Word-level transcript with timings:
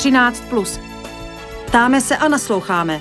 13. 0.00 0.42
Plus. 0.48 0.80
Ptáme 1.66 2.00
se 2.00 2.16
a 2.16 2.28
nasloucháme. 2.28 3.00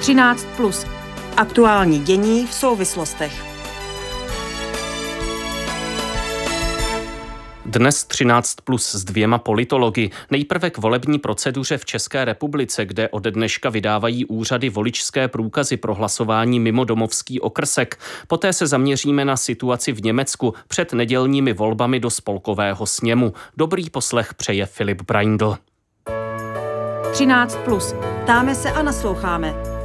13. 0.00 0.46
Plus. 0.56 0.86
Aktuální 1.36 1.98
dění 1.98 2.46
v 2.46 2.54
souvislostech. 2.54 3.55
Dnes 7.78 8.04
13 8.04 8.54
plus 8.64 8.94
s 8.94 9.04
dvěma 9.04 9.38
politology. 9.38 10.10
Nejprve 10.30 10.70
k 10.70 10.78
volební 10.78 11.18
proceduře 11.18 11.78
v 11.78 11.84
České 11.84 12.24
republice, 12.24 12.84
kde 12.84 13.08
ode 13.08 13.30
dneška 13.30 13.70
vydávají 13.70 14.24
úřady 14.24 14.68
voličské 14.68 15.28
průkazy 15.28 15.76
pro 15.76 15.94
hlasování 15.94 16.60
mimo 16.60 16.84
domovský 16.84 17.40
okrsek. 17.40 17.98
Poté 18.26 18.52
se 18.52 18.66
zaměříme 18.66 19.24
na 19.24 19.36
situaci 19.36 19.92
v 19.92 20.02
Německu 20.02 20.54
před 20.68 20.92
nedělními 20.92 21.52
volbami 21.52 22.00
do 22.00 22.10
spolkového 22.10 22.86
sněmu. 22.86 23.32
Dobrý 23.56 23.90
poslech 23.90 24.34
přeje 24.34 24.66
Filip 24.66 25.02
Braindl. 25.02 25.56
13 27.12 27.58
plus. 27.64 27.94
Ptáme 28.22 28.54
se 28.54 28.72
a 28.72 28.82
nasloucháme. 28.82 29.75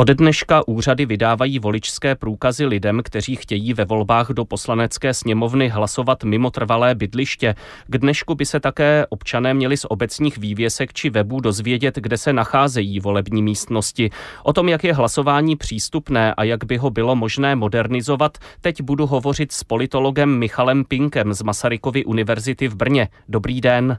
Ode 0.00 0.14
dneška 0.14 0.68
úřady 0.68 1.06
vydávají 1.06 1.58
voličské 1.58 2.14
průkazy 2.14 2.66
lidem, 2.66 3.00
kteří 3.04 3.36
chtějí 3.36 3.74
ve 3.74 3.84
volbách 3.84 4.30
do 4.30 4.44
poslanecké 4.44 5.14
sněmovny 5.14 5.68
hlasovat 5.68 6.24
mimo 6.24 6.50
trvalé 6.50 6.94
bydliště. 6.94 7.54
K 7.86 7.98
dnešku 7.98 8.34
by 8.34 8.46
se 8.46 8.60
také 8.60 9.06
občané 9.08 9.54
měli 9.54 9.76
z 9.76 9.86
obecních 9.88 10.38
vývěsek 10.38 10.92
či 10.92 11.10
webů 11.10 11.40
dozvědět, 11.40 11.96
kde 11.96 12.18
se 12.18 12.32
nacházejí 12.32 13.00
volební 13.00 13.42
místnosti. 13.42 14.10
O 14.42 14.52
tom, 14.52 14.68
jak 14.68 14.84
je 14.84 14.94
hlasování 14.94 15.56
přístupné 15.56 16.34
a 16.34 16.44
jak 16.44 16.64
by 16.64 16.76
ho 16.76 16.90
bylo 16.90 17.16
možné 17.16 17.56
modernizovat, 17.56 18.38
teď 18.60 18.82
budu 18.82 19.06
hovořit 19.06 19.52
s 19.52 19.64
politologem 19.64 20.38
Michalem 20.38 20.84
Pinkem 20.84 21.34
z 21.34 21.42
Masarykovy 21.42 22.04
univerzity 22.04 22.68
v 22.68 22.74
Brně. 22.74 23.08
Dobrý 23.28 23.60
den. 23.60 23.98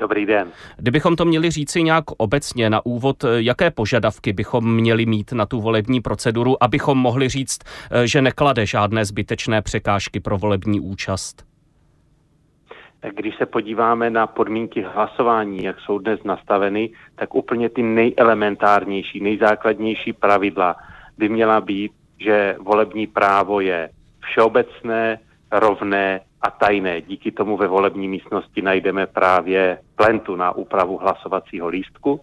Dobrý 0.00 0.26
den. 0.26 0.52
Kdybychom 0.76 1.16
to 1.16 1.24
měli 1.24 1.50
říci 1.50 1.82
nějak 1.82 2.04
obecně 2.16 2.70
na 2.70 2.86
úvod, 2.86 3.24
jaké 3.36 3.70
požadavky 3.70 4.32
bychom 4.32 4.74
měli 4.74 5.06
mít 5.06 5.32
na 5.32 5.46
tu 5.46 5.60
volební 5.60 6.00
proceduru, 6.00 6.62
abychom 6.62 6.98
mohli 6.98 7.28
říct, 7.28 7.58
eh, 7.90 8.06
že 8.06 8.22
neklade 8.22 8.66
žádné 8.66 9.04
zbytečné 9.04 9.62
překážky 9.62 10.20
pro 10.20 10.38
volební 10.38 10.80
účast? 10.80 11.46
Když 13.16 13.36
se 13.36 13.46
podíváme 13.46 14.10
na 14.10 14.26
podmínky 14.26 14.82
hlasování, 14.82 15.64
jak 15.64 15.80
jsou 15.80 15.98
dnes 15.98 16.20
nastaveny, 16.24 16.90
tak 17.14 17.34
úplně 17.34 17.68
ty 17.68 17.82
nejelementárnější, 17.82 19.20
nejzákladnější 19.20 20.12
pravidla 20.12 20.76
by 21.18 21.28
měla 21.28 21.60
být, 21.60 21.92
že 22.20 22.56
volební 22.60 23.06
právo 23.06 23.60
je 23.60 23.90
všeobecné, 24.20 25.18
rovné 25.52 26.20
a 26.42 26.50
tajné. 26.50 27.00
Díky 27.00 27.32
tomu 27.32 27.56
ve 27.56 27.66
volební 27.66 28.08
místnosti 28.08 28.62
najdeme 28.62 29.06
právě 29.06 29.78
plentu 29.96 30.36
na 30.36 30.52
úpravu 30.52 30.98
hlasovacího 30.98 31.68
lístku. 31.68 32.20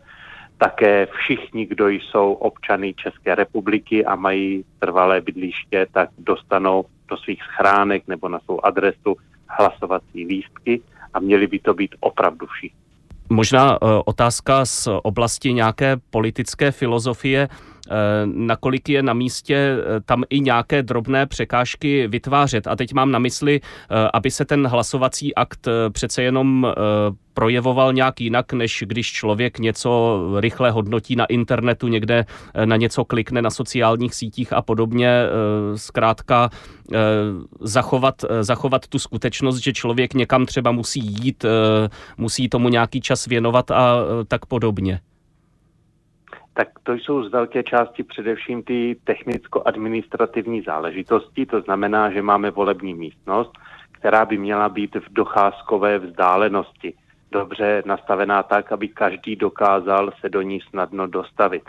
Také 0.58 1.06
všichni, 1.06 1.66
kdo 1.66 1.90
jsou 1.90 2.34
občany 2.34 2.94
České 2.94 3.36
republiky 3.36 4.06
a 4.06 4.16
mají 4.16 4.66
trvalé 4.80 5.22
bydliště, 5.22 5.88
tak 5.92 6.10
dostanou 6.18 6.86
do 7.08 7.18
svých 7.18 7.44
schránek 7.44 8.08
nebo 8.08 8.30
na 8.30 8.40
svou 8.40 8.66
adresu 8.66 9.16
hlasovací 9.48 10.26
lístky 10.26 10.82
a 11.14 11.20
měli 11.20 11.48
by 11.48 11.60
to 11.60 11.74
být 11.74 11.96
opravdu 12.00 12.46
všichni. 12.46 12.80
Možná 13.30 13.82
uh, 13.82 14.02
otázka 14.06 14.66
z 14.66 14.88
oblasti 15.04 15.54
nějaké 15.54 15.98
politické 16.10 16.72
filozofie. 16.72 17.48
Eh, 17.90 17.94
nakolik 18.26 18.90
je 18.90 19.04
na 19.04 19.14
místě 19.14 19.56
eh, 19.56 20.02
tam 20.06 20.24
i 20.30 20.40
nějaké 20.40 20.84
drobné 20.84 21.26
překážky 21.26 22.08
vytvářet. 22.08 22.68
A 22.68 22.76
teď 22.76 22.94
mám 22.94 23.12
na 23.12 23.20
mysli, 23.20 23.62
eh, 23.64 24.10
aby 24.14 24.32
se 24.32 24.46
ten 24.46 24.68
hlasovací 24.68 25.36
akt 25.36 25.68
přece 25.90 26.24
jenom 26.24 26.74
projevoval 27.34 27.94
nějak 27.94 28.22
jinak, 28.22 28.54
než 28.54 28.84
když 28.88 29.12
člověk 29.12 29.60
něco 29.60 30.22
rychle 30.40 30.72
hodnotí 30.72 31.16
na 31.16 31.26
internetu, 31.26 31.88
někde 31.88 32.26
na 32.66 32.76
něco 32.76 33.06
klikne 33.06 33.42
na 33.42 33.50
sociálních 33.50 34.14
sítích 34.16 34.54
a 34.54 34.62
podobně. 34.62 35.24
Zkrátka 35.76 36.50
zachovat, 37.60 38.26
zachovat 38.42 38.88
tu 38.88 39.00
skutečnost, 39.00 39.58
že 39.58 39.74
člověk 39.74 40.14
někam 40.14 40.46
třeba 40.46 40.72
musí 40.72 41.00
jít, 41.00 41.46
musí 42.18 42.50
tomu 42.50 42.70
nějaký 42.70 43.02
čas 43.02 43.26
věnovat 43.26 43.72
a 43.72 43.96
tak 44.28 44.46
podobně 44.46 45.00
tak 46.54 46.68
to 46.84 46.94
jsou 46.94 47.24
z 47.24 47.32
velké 47.32 47.64
části 47.64 48.04
především 48.04 48.64
ty 48.64 48.96
technicko-administrativní 49.04 50.62
záležitosti, 50.62 51.46
to 51.46 51.62
znamená, 51.62 52.12
že 52.12 52.22
máme 52.22 52.52
volební 52.52 52.94
místnost, 52.94 53.52
která 53.92 54.26
by 54.26 54.38
měla 54.38 54.70
být 54.70 54.96
v 54.96 55.14
docházkové 55.14 56.00
vzdálenosti, 56.00 56.94
dobře 57.32 57.84
nastavená 57.86 58.44
tak, 58.44 58.72
aby 58.72 58.88
každý 58.88 59.36
dokázal 59.36 60.12
se 60.20 60.30
do 60.30 60.42
ní 60.42 60.60
snadno 60.70 61.08
dostavit. 61.08 61.64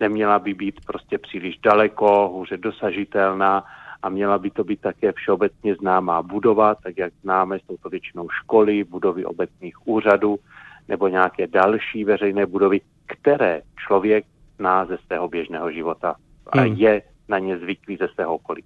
Neměla 0.00 0.38
by 0.38 0.54
být 0.54 0.84
prostě 0.86 1.18
příliš 1.18 1.58
daleko, 1.58 2.28
hůře 2.28 2.56
dosažitelná 2.56 3.64
a 4.02 4.08
měla 4.08 4.38
by 4.38 4.50
to 4.50 4.64
být 4.64 4.80
také 4.80 5.12
všeobecně 5.12 5.74
známá 5.74 6.22
budova, 6.22 6.74
tak 6.74 6.98
jak 6.98 7.12
známe, 7.22 7.58
jsou 7.58 7.76
to 7.76 7.88
většinou 7.88 8.28
školy, 8.28 8.84
budovy 8.84 9.24
obecních 9.24 9.88
úřadů 9.88 10.38
nebo 10.88 11.08
nějaké 11.08 11.46
další 11.46 12.04
veřejné 12.04 12.46
budovy, 12.46 12.80
které 13.06 13.62
člověk 13.86 14.24
zná 14.58 14.84
ze 14.84 14.98
svého 15.06 15.28
běžného 15.28 15.72
života 15.72 16.14
a 16.46 16.60
hmm. 16.60 16.74
je 16.74 17.02
na 17.28 17.38
ně 17.38 17.58
zvyklý 17.58 17.96
ze 17.96 18.08
svého 18.08 18.34
okolí. 18.34 18.64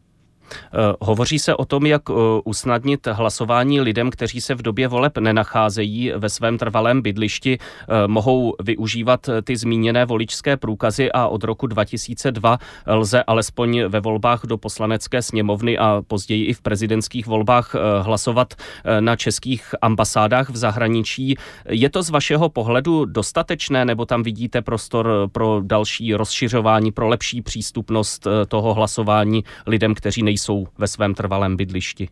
Eh, 0.53 0.95
hovoří 1.01 1.39
se 1.39 1.55
o 1.55 1.65
tom, 1.65 1.87
jak 1.87 2.03
eh, 2.11 2.13
usnadnit 2.45 3.07
hlasování 3.07 3.81
lidem, 3.81 4.11
kteří 4.11 4.41
se 4.41 4.55
v 4.55 4.63
době 4.63 4.89
voleb 4.89 5.19
nenacházejí 5.19 6.13
ve 6.17 6.29
svém 6.29 6.59
trvalém 6.59 7.03
bydlišti, 7.03 7.59
eh, 7.59 8.09
mohou 8.09 8.55
využívat 8.63 9.31
ty 9.45 9.57
zmíněné 9.57 10.05
voličské 10.05 10.57
průkazy 10.57 11.13
a 11.13 11.27
od 11.27 11.45
roku 11.45 11.67
2002 11.67 12.59
lze 12.87 13.23
alespoň 13.23 13.83
ve 13.89 14.01
volbách 14.01 14.43
do 14.45 14.59
poslanecké 14.59 15.23
sněmovny 15.23 15.79
a 15.79 16.03
později 16.07 16.45
i 16.45 16.53
v 16.53 16.63
prezidentských 16.63 17.27
volbách 17.27 17.75
hlasovat 18.03 18.55
na 19.01 19.17
českých 19.17 19.75
ambasádách 19.83 20.51
v 20.51 20.57
zahraničí. 20.57 21.37
Je 21.69 21.91
to 21.91 22.03
z 22.03 22.11
vašeho 22.11 22.49
pohledu 22.49 23.05
dostatečné 23.05 23.85
nebo 23.85 24.07
tam 24.07 24.23
vidíte 24.23 24.63
prostor 24.63 25.29
pro 25.33 25.61
další 25.65 26.15
rozšiřování, 26.15 26.93
pro 26.93 27.09
lepší 27.09 27.43
přístupnost 27.43 28.27
toho 28.49 28.75
hlasování 28.75 29.45
lidem, 29.67 29.95
kteří 29.95 30.23
nejsou 30.23 30.34
nejsou 30.35 30.67
ve 30.79 30.87
svém 30.87 31.15
trvalém 31.15 31.57
bydlišti? 31.57 32.09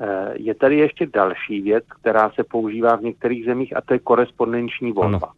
Eh, 0.00 0.32
je 0.34 0.54
tady 0.54 0.76
ještě 0.78 1.06
další 1.06 1.60
věc, 1.60 1.84
která 2.00 2.30
se 2.30 2.44
používá 2.44 2.96
v 2.96 3.02
některých 3.02 3.44
zemích 3.44 3.76
a 3.76 3.80
to 3.80 3.94
je 3.94 3.98
korespondenční 3.98 4.92
volba. 4.92 5.18
Ano. 5.22 5.32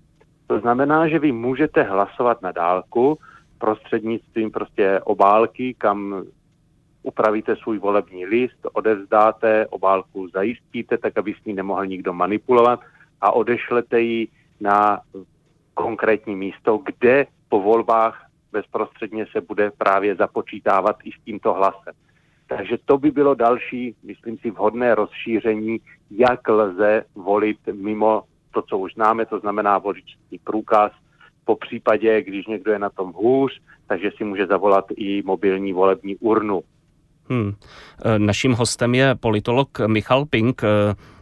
To 0.46 0.60
znamená, 0.60 1.08
že 1.08 1.18
vy 1.18 1.32
můžete 1.32 1.82
hlasovat 1.82 2.42
na 2.42 2.52
dálku 2.52 3.18
prostřednictvím 3.58 4.50
prostě 4.50 5.00
obálky, 5.04 5.74
kam 5.78 6.24
upravíte 7.02 7.56
svůj 7.56 7.78
volební 7.78 8.26
list, 8.26 8.60
odevzdáte, 8.72 9.66
obálku 9.66 10.28
zajistíte, 10.28 10.98
tak 10.98 11.18
aby 11.18 11.34
s 11.34 11.44
ní 11.44 11.54
nemohl 11.54 11.86
nikdo 11.86 12.12
manipulovat 12.12 12.80
a 13.20 13.32
odešlete 13.32 14.00
ji 14.00 14.28
na 14.60 15.00
konkrétní 15.74 16.36
místo, 16.36 16.80
kde 16.84 17.26
po 17.48 17.60
volbách 17.60 18.24
bezprostředně 18.54 19.26
se 19.32 19.40
bude 19.40 19.70
právě 19.70 20.14
započítávat 20.14 20.96
i 21.04 21.10
s 21.10 21.24
tímto 21.24 21.54
hlasem. 21.54 21.94
Takže 22.46 22.76
to 22.84 22.98
by 22.98 23.10
bylo 23.10 23.34
další, 23.34 23.94
myslím 24.02 24.38
si, 24.38 24.50
vhodné 24.50 24.94
rozšíření, 24.94 25.80
jak 26.10 26.48
lze 26.48 27.04
volit 27.14 27.58
mimo 27.72 28.22
to, 28.54 28.62
co 28.62 28.78
už 28.78 28.94
známe, 28.94 29.26
to 29.26 29.38
znamená 29.38 29.78
voličský 29.78 30.38
průkaz, 30.44 30.92
po 31.44 31.56
případě, 31.56 32.22
když 32.22 32.46
někdo 32.46 32.72
je 32.72 32.78
na 32.78 32.90
tom 32.90 33.12
hůř, 33.12 33.60
takže 33.86 34.10
si 34.16 34.24
může 34.24 34.46
zavolat 34.46 34.84
i 34.96 35.22
mobilní 35.22 35.72
volební 35.72 36.16
urnu. 36.16 36.62
Hmm. 37.28 37.54
E, 38.04 38.18
naším 38.18 38.52
hostem 38.52 38.94
je 38.94 39.14
politolog 39.14 39.78
Michal 39.86 40.24
Pink. 40.24 40.64
E, 40.64 40.66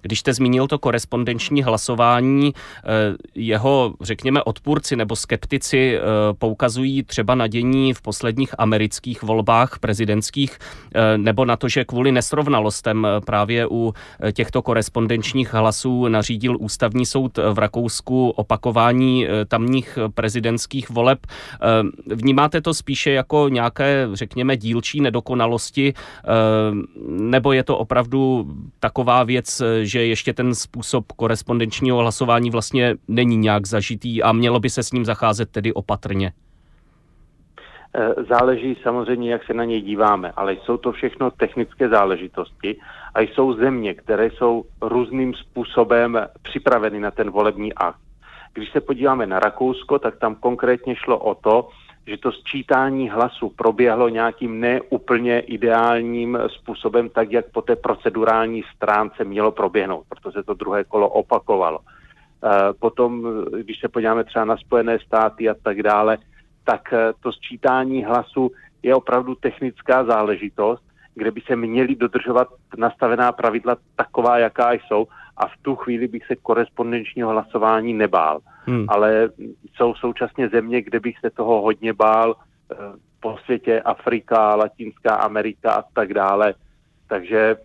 když 0.01 0.21
jste 0.21 0.35
zmínil 0.35 0.67
to 0.67 0.79
korespondenční 0.79 1.63
hlasování, 1.63 2.49
e, 2.49 2.53
jeho, 3.35 3.95
řekněme, 4.01 4.43
odpůrci 4.43 4.97
nebo 4.97 5.17
skeptici 5.17 5.99
poukazují 6.39 7.03
třeba 7.03 7.35
na 7.35 7.47
dění 7.47 7.95
v 7.95 8.03
posledních 8.03 8.55
amerických 8.59 9.23
volbách 9.23 9.79
prezidentských 9.79 10.59
nebo 11.17 11.45
na 11.45 11.57
to, 11.57 11.69
že 11.69 11.85
kvůli 11.85 12.13
nesrovnalostem 12.13 13.07
právě 13.27 13.67
u 13.71 13.95
těchto 14.33 14.63
korespondenčních 14.63 15.53
hlasů 15.53 16.09
nařídil 16.09 16.57
ústavní 16.61 17.07
soud 17.07 17.39
v 17.53 17.59
Rakousku 17.59 18.31
opakování 18.31 19.27
tamních 19.49 19.99
prezidentských 20.15 20.91
voleb. 20.91 21.19
Vnímáte 22.07 22.61
to 22.61 22.75
spíše 22.75 23.11
jako 23.11 23.49
nějaké, 23.49 24.09
řekněme, 24.13 24.57
dílčí 24.57 25.01
nedokonalosti 25.01 25.92
Ehm, 25.95 26.83
nebo 27.07 27.53
je 27.53 27.65
to 27.65 27.79
opravdu 27.79 28.47
taková 28.81 29.25
věc, 29.25 29.63
že 29.83 30.07
ještě 30.07 30.33
ten 30.33 30.55
způsob 30.55 31.13
korespondenčního 31.13 31.99
hlasování 31.99 32.51
vlastně 32.51 32.95
není 33.09 33.37
nějak 33.37 33.67
zažitý 33.67 34.23
a 34.23 34.33
mělo 34.33 34.61
by 34.61 34.71
se 34.71 34.83
s 34.83 34.93
ním 34.93 35.05
zacházet 35.05 35.51
tedy 35.51 35.73
opatrně? 35.73 36.33
Záleží 38.29 38.77
samozřejmě, 38.83 39.33
jak 39.33 39.45
se 39.45 39.55
na 39.55 39.65
něj 39.65 39.81
díváme, 39.81 40.33
ale 40.37 40.55
jsou 40.55 40.77
to 40.77 40.93
všechno 40.93 41.31
technické 41.31 41.89
záležitosti 41.89 42.77
a 43.15 43.21
jsou 43.21 43.55
země, 43.55 43.95
které 43.95 44.31
jsou 44.31 44.65
různým 44.83 45.35
způsobem 45.35 46.19
připraveny 46.43 47.01
na 47.01 47.11
ten 47.11 47.31
volební 47.31 47.75
akt. 47.75 48.01
Když 48.55 48.73
se 48.73 48.81
podíváme 48.81 49.27
na 49.27 49.41
Rakousko, 49.41 49.99
tak 49.99 50.19
tam 50.19 50.35
konkrétně 50.35 50.97
šlo 50.97 51.19
o 51.19 51.35
to, 51.35 51.69
že 52.07 52.17
to 52.17 52.33
sčítání 52.33 53.11
hlasu 53.11 53.49
proběhlo 53.49 54.09
nějakým 54.09 54.61
neúplně 54.61 55.41
ideálním 55.41 56.39
způsobem, 56.49 57.09
tak 57.09 57.33
jak 57.33 57.51
po 57.51 57.63
té 57.63 57.77
procedurální 57.77 58.63
stránce 58.77 59.25
mělo 59.25 59.53
proběhnout, 59.53 60.05
protože 60.09 60.43
to 60.43 60.55
druhé 60.55 60.85
kolo 60.85 61.09
opakovalo. 61.09 61.79
Eh, 61.81 62.73
potom, 62.79 63.27
když 63.59 63.81
se 63.81 63.89
podíváme 63.89 64.25
třeba 64.25 64.45
na 64.45 64.57
Spojené 64.57 64.99
státy 64.99 65.49
a 65.49 65.55
tak 65.63 65.83
dále, 65.83 66.19
tak 66.65 66.93
eh, 66.93 67.13
to 67.21 67.33
sčítání 67.33 68.05
hlasu 68.05 68.51
je 68.83 68.95
opravdu 68.95 69.35
technická 69.35 70.05
záležitost, 70.05 70.83
kde 71.15 71.31
by 71.31 71.41
se 71.41 71.57
měly 71.57 71.95
dodržovat 71.95 72.49
nastavená 72.77 73.33
pravidla 73.33 73.77
taková, 73.97 74.39
jaká 74.39 74.73
jsou 74.73 75.07
a 75.37 75.47
v 75.47 75.53
tu 75.63 75.77
chvíli 75.77 76.09
bych 76.09 76.27
se 76.27 76.37
korespondenčního 76.37 77.31
hlasování 77.31 77.95
nebál. 77.95 78.41
Hmm. 78.65 78.87
Ale 78.89 79.29
jsou 79.75 79.95
současně 79.95 80.49
země, 80.49 80.83
kde 80.83 81.01
bych 81.01 81.19
se 81.19 81.31
toho 81.31 81.63
hodně 81.63 81.93
bál, 81.93 82.37
eh, 82.73 82.77
po 83.21 83.39
světě 83.45 83.81
Afrika, 83.81 84.55
Latinská 84.55 85.15
Amerika 85.15 85.73
a 85.73 85.83
tak 85.93 86.15
dále. 86.15 86.55
Takže 87.09 87.57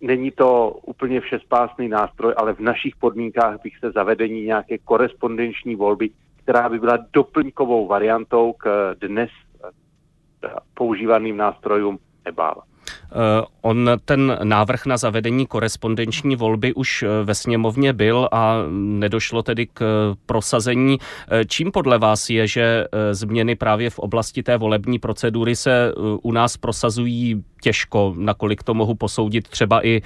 není 0.00 0.30
to 0.30 0.70
úplně 0.86 1.20
všespásný 1.20 1.88
nástroj, 1.88 2.34
ale 2.36 2.54
v 2.54 2.60
našich 2.60 2.96
podmínkách 2.96 3.62
bych 3.62 3.78
se 3.78 3.90
zavedení 3.90 4.42
nějaké 4.42 4.78
korespondenční 4.78 5.76
volby, 5.76 6.10
která 6.42 6.68
by 6.68 6.78
byla 6.78 6.98
doplňkovou 7.12 7.86
variantou 7.86 8.52
k 8.52 8.94
dnes 9.00 9.30
používaným 10.74 11.36
nástrojům 11.36 11.98
nebál. 12.24 12.62
Eh, 13.12 13.44
on 13.62 13.90
ten 14.04 14.38
návrh 14.42 14.86
na 14.86 14.96
zavedení 14.96 15.46
korespondenční 15.46 16.36
volby 16.36 16.74
už 16.74 17.02
eh, 17.02 17.24
ve 17.24 17.34
sněmovně 17.34 17.92
byl 17.92 18.28
a 18.32 18.56
nedošlo 18.70 19.42
tedy 19.42 19.66
k 19.66 19.82
eh, 19.82 20.16
prosazení. 20.26 20.98
Čím 21.48 21.72
podle 21.72 21.98
vás 21.98 22.30
je, 22.30 22.46
že 22.46 22.84
změny 23.12 23.56
právě 23.56 23.90
v 23.90 23.98
oblasti 23.98 24.42
té 24.42 24.56
volební 24.56 24.98
procedury 24.98 25.56
se 25.56 25.92
u 26.22 26.32
nás 26.32 26.56
prosazují 26.56 27.44
těžko, 27.62 28.14
nakolik 28.16 28.62
to 28.62 28.74
mohu 28.74 28.94
posoudit 28.94 29.48
třeba 29.48 29.86
i 29.86 30.02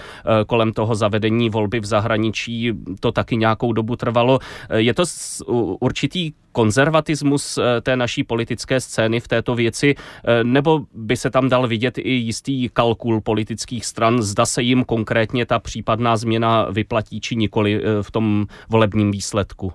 kolem 0.46 0.72
toho 0.72 0.94
zavedení 0.94 1.50
volby 1.50 1.80
v 1.80 1.84
zahraničí, 1.84 2.72
to 3.00 3.12
taky 3.12 3.36
nějakou 3.36 3.72
dobu 3.72 3.96
trvalo. 3.96 4.38
Je 4.74 4.94
to 4.94 5.04
určitý 5.80 6.32
konzervatismus 6.52 7.58
té 7.82 7.96
naší 7.96 8.24
politické 8.24 8.80
scény 8.80 9.20
v 9.20 9.28
této 9.28 9.54
věci, 9.54 9.94
nebo 10.42 10.80
by 10.94 11.16
se 11.16 11.30
tam 11.30 11.48
dal 11.48 11.68
vidět 11.68 11.98
i 11.98 12.10
jistý 12.10 12.65
kalkul 12.68 13.20
politických 13.20 13.86
stran, 13.86 14.22
zda 14.22 14.46
se 14.46 14.62
jim 14.62 14.84
konkrétně 14.84 15.46
ta 15.46 15.58
případná 15.58 16.16
změna 16.16 16.66
vyplatí 16.70 17.20
či 17.20 17.36
nikoli 17.36 17.82
eh, 17.82 18.02
v 18.02 18.10
tom 18.10 18.46
volebním 18.70 19.10
výsledku? 19.10 19.72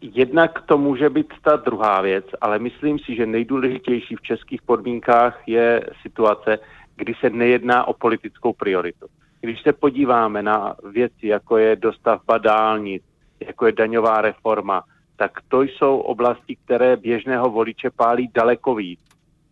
Jednak 0.00 0.62
to 0.66 0.78
může 0.78 1.10
být 1.10 1.32
ta 1.42 1.56
druhá 1.56 2.00
věc, 2.00 2.24
ale 2.40 2.58
myslím 2.58 2.98
si, 2.98 3.16
že 3.16 3.26
nejdůležitější 3.26 4.16
v 4.16 4.22
českých 4.22 4.62
podmínkách 4.62 5.42
je 5.46 5.80
situace, 6.02 6.58
kdy 6.96 7.14
se 7.20 7.30
nejedná 7.30 7.88
o 7.88 7.92
politickou 7.92 8.52
prioritu. 8.52 9.06
Když 9.40 9.62
se 9.62 9.72
podíváme 9.72 10.42
na 10.42 10.74
věci, 10.92 11.26
jako 11.26 11.56
je 11.56 11.76
dostavba 11.76 12.38
dálnic, 12.38 13.02
jako 13.40 13.66
je 13.66 13.72
daňová 13.72 14.20
reforma, 14.20 14.84
tak 15.16 15.30
to 15.48 15.62
jsou 15.62 15.98
oblasti, 15.98 16.56
které 16.64 16.96
běžného 16.96 17.50
voliče 17.50 17.90
pálí 17.90 18.30
daleko 18.34 18.74
víc 18.74 19.00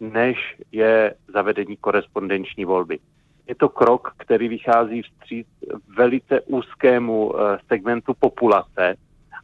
než 0.03 0.57
je 0.73 1.15
zavedení 1.33 1.77
korespondenční 1.77 2.65
volby. 2.65 2.99
Je 3.49 3.55
to 3.55 3.69
krok, 3.69 4.15
který 4.17 4.49
vychází 4.49 5.03
vstříc 5.03 5.47
velice 5.97 6.41
úzkému 6.41 7.35
eh, 7.35 7.59
segmentu 7.69 8.15
populace 8.19 8.97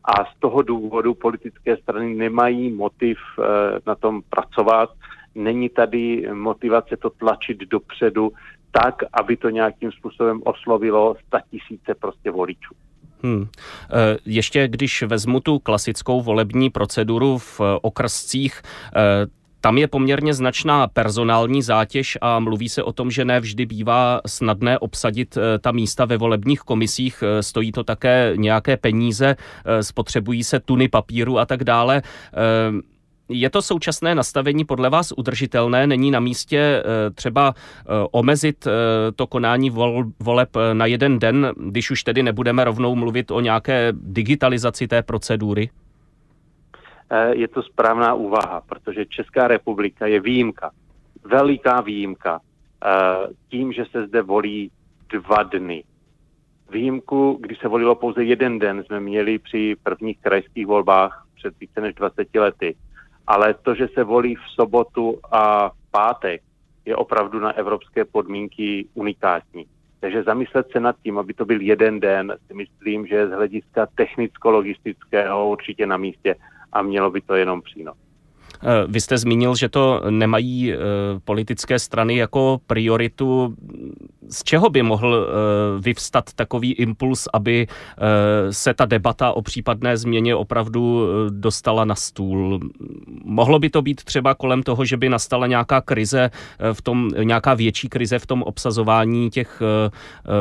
a 0.04 0.24
z 0.24 0.38
toho 0.38 0.62
důvodu 0.62 1.14
politické 1.14 1.76
strany 1.76 2.14
nemají 2.14 2.72
motiv 2.72 3.18
eh, 3.38 3.44
na 3.86 3.94
tom 3.94 4.22
pracovat. 4.30 4.90
Není 5.34 5.68
tady 5.68 6.28
motivace 6.32 6.96
to 6.96 7.10
tlačit 7.10 7.58
dopředu 7.58 8.32
tak, 8.70 8.94
aby 9.12 9.36
to 9.36 9.50
nějakým 9.50 9.92
způsobem 9.92 10.40
oslovilo 10.44 11.16
tisíce 11.50 11.94
prostě 11.94 12.30
voličů. 12.30 12.74
Hmm. 13.22 13.48
Ještě 14.24 14.68
když 14.68 15.02
vezmu 15.02 15.40
tu 15.40 15.58
klasickou 15.58 16.22
volební 16.22 16.70
proceduru 16.70 17.38
v 17.38 17.60
okrscích, 17.82 18.62
tam 19.68 19.78
je 19.78 19.88
poměrně 19.88 20.34
značná 20.34 20.86
personální 20.86 21.62
zátěž 21.62 22.18
a 22.20 22.38
mluví 22.38 22.68
se 22.68 22.82
o 22.82 22.92
tom, 22.92 23.10
že 23.10 23.24
ne 23.24 23.40
vždy 23.40 23.66
bývá 23.66 24.20
snadné 24.26 24.78
obsadit 24.78 25.36
eh, 25.36 25.58
ta 25.58 25.72
místa 25.72 26.04
ve 26.04 26.16
volebních 26.16 26.60
komisích. 26.60 27.22
Eh, 27.22 27.42
stojí 27.42 27.72
to 27.72 27.84
také 27.84 28.32
nějaké 28.36 28.76
peníze, 28.76 29.36
eh, 29.36 29.82
spotřebují 29.82 30.44
se 30.44 30.60
tuny 30.60 30.88
papíru 30.88 31.38
a 31.38 31.46
tak 31.46 31.64
dále. 31.64 32.02
Je 33.28 33.50
to 33.50 33.62
současné 33.62 34.14
nastavení 34.14 34.64
podle 34.64 34.90
vás 34.90 35.12
udržitelné? 35.16 35.86
Není 35.86 36.10
na 36.10 36.20
místě 36.20 36.82
třeba 37.14 37.54
omezit 38.10 38.66
to 39.16 39.26
konání 39.26 39.70
voleb 40.20 40.48
na 40.72 40.86
jeden 40.86 41.18
den, 41.18 41.52
když 41.56 41.90
už 41.90 42.02
tedy 42.04 42.22
nebudeme 42.22 42.64
rovnou 42.64 42.94
mluvit 42.94 43.30
o 43.30 43.40
nějaké 43.40 43.92
digitalizaci 43.92 44.88
té 44.88 45.02
procedury? 45.02 45.70
Eh, 47.10 47.34
je 47.34 47.48
to 47.48 47.62
správná 47.62 48.14
úvaha, 48.14 48.60
protože 48.60 49.06
Česká 49.06 49.48
republika 49.48 50.06
je 50.06 50.20
výjimka, 50.20 50.70
veliká 51.24 51.80
výjimka, 51.80 52.40
eh, 52.40 52.88
tím, 53.48 53.72
že 53.72 53.84
se 53.90 54.06
zde 54.06 54.22
volí 54.22 54.70
dva 55.08 55.42
dny. 55.42 55.84
Výjimku, 56.70 57.38
kdy 57.40 57.56
se 57.56 57.68
volilo 57.68 57.94
pouze 57.94 58.24
jeden 58.24 58.58
den, 58.58 58.84
jsme 58.84 59.00
měli 59.00 59.38
při 59.38 59.76
prvních 59.82 60.18
krajských 60.20 60.66
volbách 60.66 61.26
před 61.34 61.54
více 61.60 61.80
než 61.80 61.94
20 61.94 62.38
lety. 62.38 62.76
Ale 63.26 63.54
to, 63.54 63.74
že 63.74 63.88
se 63.94 64.04
volí 64.04 64.34
v 64.34 64.50
sobotu 64.54 65.20
a 65.32 65.68
v 65.68 65.90
pátek, 65.90 66.42
je 66.84 66.96
opravdu 66.96 67.40
na 67.40 67.52
evropské 67.52 68.04
podmínky 68.04 68.88
unikátní. 68.94 69.66
Takže 70.00 70.22
zamyslet 70.22 70.66
se 70.72 70.80
nad 70.80 70.96
tím, 71.02 71.18
aby 71.18 71.34
to 71.34 71.44
byl 71.44 71.60
jeden 71.60 72.00
den, 72.00 72.36
si 72.46 72.54
myslím, 72.54 73.06
že 73.06 73.28
z 73.28 73.30
hlediska 73.30 73.86
technicko-logistického 73.86 75.50
určitě 75.50 75.86
na 75.86 75.96
místě 75.96 76.36
a 76.72 76.82
mělo 76.82 77.10
by 77.10 77.20
to 77.20 77.34
jenom 77.34 77.62
přínos. 77.62 77.96
Eh, 78.62 78.84
vy 78.88 79.00
jste 79.00 79.18
zmínil, 79.18 79.56
že 79.56 79.68
to 79.68 80.02
nemají 80.10 80.72
eh, 80.72 80.76
politické 81.24 81.78
strany 81.78 82.16
jako 82.16 82.60
prioritu. 82.66 83.54
Z 84.28 84.42
čeho 84.42 84.70
by 84.70 84.82
mohl 84.82 85.26
eh, 85.26 85.80
vyvstat 85.80 86.32
takový 86.32 86.72
impuls, 86.72 87.28
aby 87.32 87.66
se 88.50 88.74
ta 88.74 88.84
debata 88.84 89.32
o 89.32 89.42
případné 89.42 89.96
změně 89.96 90.34
opravdu 90.34 91.08
dostala 91.30 91.84
na 91.84 91.94
stůl? 91.94 92.60
Mohlo 93.24 93.58
by 93.58 93.70
to 93.70 93.82
být 93.82 94.04
třeba 94.04 94.34
kolem 94.34 94.62
toho, 94.62 94.84
že 94.84 94.96
by 94.96 95.08
nastala 95.08 95.46
nějaká 95.46 95.80
krize 95.80 96.30
v 96.72 96.82
tom, 96.82 97.10
nějaká 97.22 97.54
větší 97.54 97.88
krize 97.88 98.18
v 98.18 98.26
tom 98.26 98.42
obsazování 98.42 99.30
těch 99.30 99.62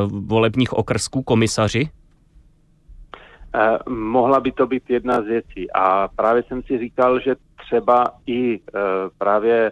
volebních 0.07 0.73
okrsků 0.73 1.23
komisaři? 1.23 1.89
Eh, 3.55 3.77
mohla 3.89 4.39
by 4.39 4.51
to 4.51 4.67
být 4.67 4.89
jedna 4.89 5.21
z 5.21 5.25
věcí. 5.25 5.71
A 5.71 6.07
právě 6.15 6.43
jsem 6.43 6.63
si 6.63 6.77
říkal, 6.77 7.19
že 7.19 7.35
třeba 7.55 8.05
i 8.27 8.59
eh, 8.59 8.79
právě 9.17 9.71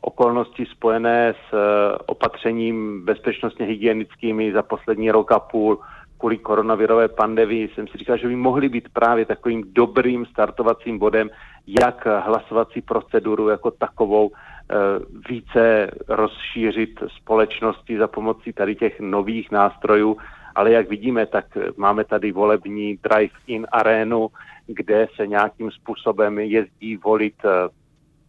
okolnosti 0.00 0.66
spojené 0.66 1.34
s 1.34 1.54
eh, 1.54 1.98
opatřením 2.06 3.04
bezpečnostně 3.04 3.66
hygienickými 3.66 4.52
za 4.52 4.62
poslední 4.62 5.10
rok 5.10 5.32
a 5.32 5.38
půl 5.38 5.78
kvůli 6.18 6.38
koronavirové 6.38 7.08
pandemii 7.08 7.68
jsem 7.68 7.88
si 7.88 7.98
říkal, 7.98 8.16
že 8.16 8.28
by 8.28 8.36
mohly 8.36 8.68
být 8.68 8.88
právě 8.92 9.24
takovým 9.26 9.64
dobrým 9.72 10.26
startovacím 10.26 10.98
bodem, 10.98 11.30
jak 11.66 12.06
hlasovací 12.06 12.82
proceduru 12.82 13.48
jako 13.48 13.70
takovou 13.70 14.30
více 15.28 15.90
rozšířit 16.08 17.02
společnosti 17.16 17.98
za 17.98 18.06
pomocí 18.06 18.52
tady 18.52 18.74
těch 18.74 19.00
nových 19.00 19.50
nástrojů 19.50 20.16
ale 20.54 20.72
jak 20.72 20.88
vidíme, 20.88 21.26
tak 21.26 21.44
máme 21.76 22.04
tady 22.04 22.32
volební 22.32 22.98
drive-in 23.02 23.66
arénu, 23.72 24.28
kde 24.66 25.08
se 25.16 25.26
nějakým 25.26 25.70
způsobem 25.70 26.38
jezdí 26.38 26.96
volit 26.96 27.34
eh, 27.44 27.68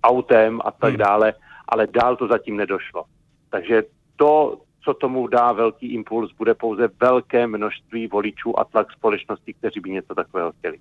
autem 0.04 0.62
a 0.66 0.72
tak 0.72 0.90
hmm. 0.90 0.98
dále, 0.98 1.34
ale 1.68 1.88
dál 1.88 2.16
to 2.16 2.28
zatím 2.28 2.58
nedošlo. 2.58 3.04
Takže 3.50 3.84
to, 4.16 4.58
co 4.84 4.94
tomu 4.94 5.28
dá 5.28 5.52
velký 5.52 5.94
impuls, 5.94 6.32
bude 6.38 6.54
pouze 6.54 6.90
velké 7.02 7.48
množství 7.48 8.08
voličů 8.08 8.60
a 8.60 8.64
tlak 8.64 8.92
společnosti, 8.92 9.54
kteří 9.54 9.80
by 9.80 9.90
něco 9.90 10.16
takového 10.16 10.52
chtěli. 10.52 10.78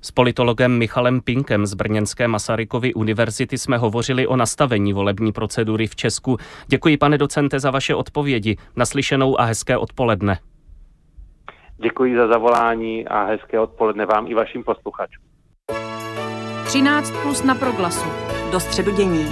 S 0.00 0.10
politologem 0.10 0.78
Michalem 0.78 1.20
Pinkem 1.20 1.66
z 1.66 1.74
Brněnské 1.74 2.28
Masarykovy 2.28 2.94
univerzity 2.94 3.58
jsme 3.58 3.78
hovořili 3.78 4.26
o 4.26 4.36
nastavení 4.36 4.92
volební 4.92 5.32
procedury 5.32 5.86
v 5.86 5.96
Česku. 5.96 6.36
Děkuji, 6.66 6.96
pane 6.96 7.18
docente, 7.18 7.60
za 7.60 7.70
vaše 7.70 7.94
odpovědi. 7.94 8.56
Naslyšenou 8.76 9.40
a 9.40 9.44
hezké 9.44 9.76
odpoledne. 9.76 10.38
Děkuji 11.84 12.16
za 12.16 12.26
zavolání 12.28 13.08
a 13.08 13.24
hezké 13.24 13.60
odpoledne 13.60 14.06
vám 14.06 14.26
i 14.26 14.34
vašim 14.34 14.64
posluchačům. 14.64 15.24
13 16.64 17.10
plus 17.22 17.42
na 17.42 17.54
proglasu. 17.54 18.08
Do 18.52 18.60
středu 18.60 18.96
dění. 18.96 19.26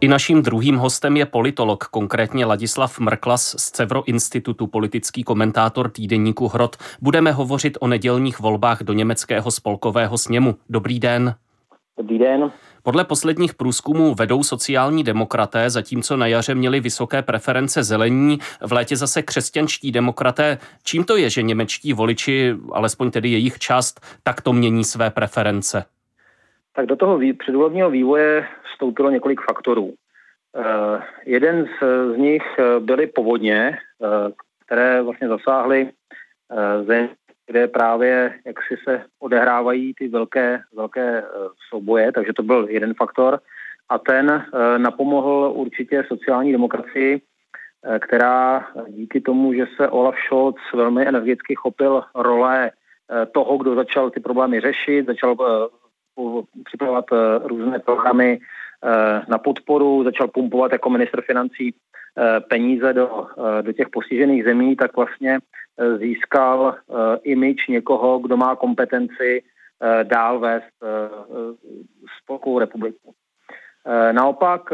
I 0.00 0.08
naším 0.08 0.42
druhým 0.42 0.76
hostem 0.76 1.16
je 1.16 1.26
politolog, 1.26 1.84
konkrétně 1.84 2.46
Ladislav 2.46 2.98
Mrklas 2.98 3.56
z 3.58 3.70
Cevro 3.70 4.04
institutu, 4.04 4.66
politický 4.66 5.24
komentátor 5.24 5.90
týdeníku 5.90 6.48
Hrot. 6.48 6.76
Budeme 7.00 7.32
hovořit 7.32 7.78
o 7.80 7.86
nedělních 7.86 8.40
volbách 8.40 8.82
do 8.82 8.92
německého 8.92 9.50
spolkového 9.50 10.18
sněmu. 10.18 10.56
Dobrý 10.68 11.00
den. 11.00 11.34
Dobrý 11.98 12.18
den. 12.18 12.52
Podle 12.82 13.04
posledních 13.04 13.54
průzkumů 13.54 14.14
vedou 14.14 14.42
sociální 14.42 15.04
demokraté, 15.04 15.70
zatímco 15.70 16.16
na 16.16 16.26
jaře 16.26 16.54
měli 16.54 16.80
vysoké 16.80 17.22
preference 17.22 17.82
zelení, 17.82 18.38
v 18.66 18.72
létě 18.72 18.96
zase 18.96 19.22
křesťanští 19.22 19.92
demokraté. 19.92 20.58
Čím 20.84 21.04
to 21.04 21.16
je, 21.16 21.30
že 21.30 21.42
němečtí 21.42 21.92
voliči, 21.92 22.54
alespoň 22.72 23.10
tedy 23.10 23.28
jejich 23.28 23.58
část, 23.58 24.00
takto 24.22 24.52
mění 24.52 24.84
své 24.84 25.10
preference? 25.10 25.84
Tak 26.72 26.86
do 26.86 26.96
toho 26.96 27.20
předvolebního 27.38 27.90
vývoje 27.90 28.46
vstoupilo 28.72 29.10
několik 29.10 29.40
faktorů. 29.40 29.84
Uh, 29.84 30.64
jeden 31.24 31.64
z, 31.64 31.84
z 32.14 32.16
nich 32.16 32.42
eh, 32.58 32.80
byly 32.80 33.06
povodně, 33.06 33.78
uh, 33.98 34.08
které 34.66 35.02
vlastně 35.02 35.28
zasáhly 35.28 35.84
uh, 35.84 36.86
země, 36.86 37.08
kde 37.52 37.68
právě 37.68 38.34
jak 38.46 38.56
si 38.68 38.76
se 38.84 39.04
odehrávají 39.20 39.94
ty 39.94 40.08
velké, 40.08 40.60
velké 40.74 41.24
souboje, 41.68 42.12
takže 42.12 42.32
to 42.32 42.42
byl 42.42 42.66
jeden 42.70 42.94
faktor. 42.94 43.40
A 43.88 43.98
ten 43.98 44.44
napomohl 44.76 45.52
určitě 45.54 46.04
sociální 46.08 46.52
demokracii, 46.52 47.20
která 48.00 48.66
díky 48.88 49.20
tomu, 49.20 49.52
že 49.54 49.66
se 49.76 49.88
Olaf 49.88 50.14
Scholz 50.26 50.56
velmi 50.74 51.08
energicky 51.08 51.54
chopil 51.54 52.02
role 52.14 52.70
toho, 53.32 53.56
kdo 53.58 53.74
začal 53.74 54.10
ty 54.10 54.20
problémy 54.20 54.60
řešit, 54.60 55.06
začal 55.06 55.36
připravovat 56.64 57.04
různé 57.44 57.78
programy 57.78 58.40
Eh, 58.84 59.22
na 59.28 59.38
podporu, 59.38 60.04
začal 60.04 60.28
pumpovat 60.28 60.72
jako 60.72 60.90
minister 60.90 61.22
financí 61.22 61.74
eh, 61.74 61.91
peníze 62.48 62.92
do, 62.92 63.26
eh, 63.38 63.62
do 63.62 63.72
těch 63.72 63.88
postižených 63.88 64.44
zemí, 64.44 64.76
tak 64.76 64.96
vlastně 64.96 65.38
získal 65.98 66.74
imič 67.22 67.66
někoho, 67.66 68.18
kdo 68.18 68.36
má 68.36 68.56
kompetenci 68.56 69.42
dál 70.02 70.38
vést 70.38 70.72
Spolkovou 72.22 72.58
republiku. 72.58 73.14
Naopak 74.12 74.70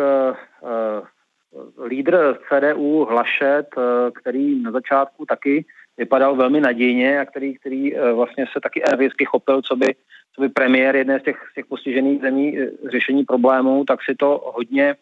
lídr 1.84 2.38
CDU 2.48 3.04
Hlašet, 3.04 3.66
který 4.14 4.62
na 4.62 4.70
začátku 4.70 5.26
taky 5.26 5.64
vypadal 5.96 6.36
velmi 6.36 6.60
nadějně 6.60 7.20
a 7.20 7.24
který, 7.24 7.54
který 7.54 7.94
vlastně 8.14 8.46
se 8.52 8.60
taky 8.62 8.82
energicky 8.84 9.24
chopil, 9.24 9.62
co 9.62 9.76
by 9.76 9.94
co 10.38 10.42
by 10.42 10.48
premiér 10.48 10.96
jedné 10.96 11.20
z 11.20 11.22
těch, 11.22 11.36
z 11.50 11.54
těch 11.54 11.66
postižených 11.66 12.20
zemí 12.20 12.58
eh, 12.58 12.70
řešení 12.90 13.24
problémů, 13.24 13.84
tak 13.84 13.98
si 14.02 14.14
to 14.14 14.52
hodně 14.54 14.96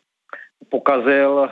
pokazil 0.68 1.30
uh, 1.30 1.48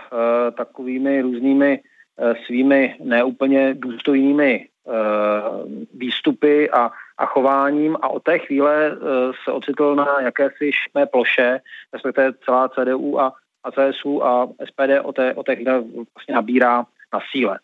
takovými 0.57 1.23
různými 1.23 1.81
uh, 2.17 2.33
svými 2.47 2.97
neúplně 3.01 3.75
důstojnými 3.75 4.69
uh, 4.85 4.95
výstupy 5.95 6.71
a, 6.71 6.91
a 7.19 7.27
chováním 7.27 7.97
a 8.03 8.09
od 8.09 8.23
té 8.23 8.39
chvíle 8.39 8.97
se 9.45 9.53
ocitl 9.53 9.95
na 9.95 10.21
jakési 10.21 10.71
šmé 10.73 11.07
ploše, 11.07 11.61
respektive 11.93 12.33
celá 12.45 12.69
CDU 12.69 13.21
a, 13.21 13.33
a 13.65 13.71
CSU 13.71 14.25
a 14.25 14.49
SPD 14.65 15.01
o 15.03 15.13
té, 15.13 15.35
o 15.35 15.43
té 15.43 15.57
chvíle 15.57 15.81
vlastně 16.15 16.35
nabírá 16.35 16.87
na 17.13 17.21
síle. 17.33 17.59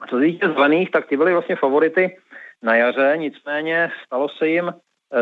A 0.00 0.06
co 0.06 0.16
se 0.16 0.22
týče 0.22 0.48
zelených, 0.48 0.90
tak 0.90 1.06
ty 1.06 1.16
byly 1.16 1.32
vlastně 1.32 1.56
favority 1.56 2.16
na 2.62 2.76
jaře, 2.76 3.14
nicméně 3.16 3.90
stalo 4.06 4.28
se 4.28 4.48
jim 4.48 4.72
Eh, 4.72 4.74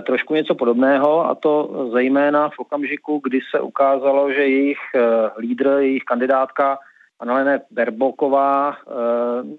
trošku 0.07 0.35
něco 0.35 0.55
podobného 0.55 1.27
a 1.27 1.35
to 1.35 1.89
zejména 1.93 2.49
v 2.49 2.59
okamžiku, 2.59 3.21
kdy 3.25 3.41
se 3.51 3.61
ukázalo, 3.61 4.33
že 4.33 4.41
jejich 4.41 4.79
eh, 4.95 5.01
lídr, 5.39 5.67
jejich 5.67 6.03
kandidátka 6.03 6.79
Annalene 7.21 7.61
Berboková 7.71 8.77
eh, 8.77 8.93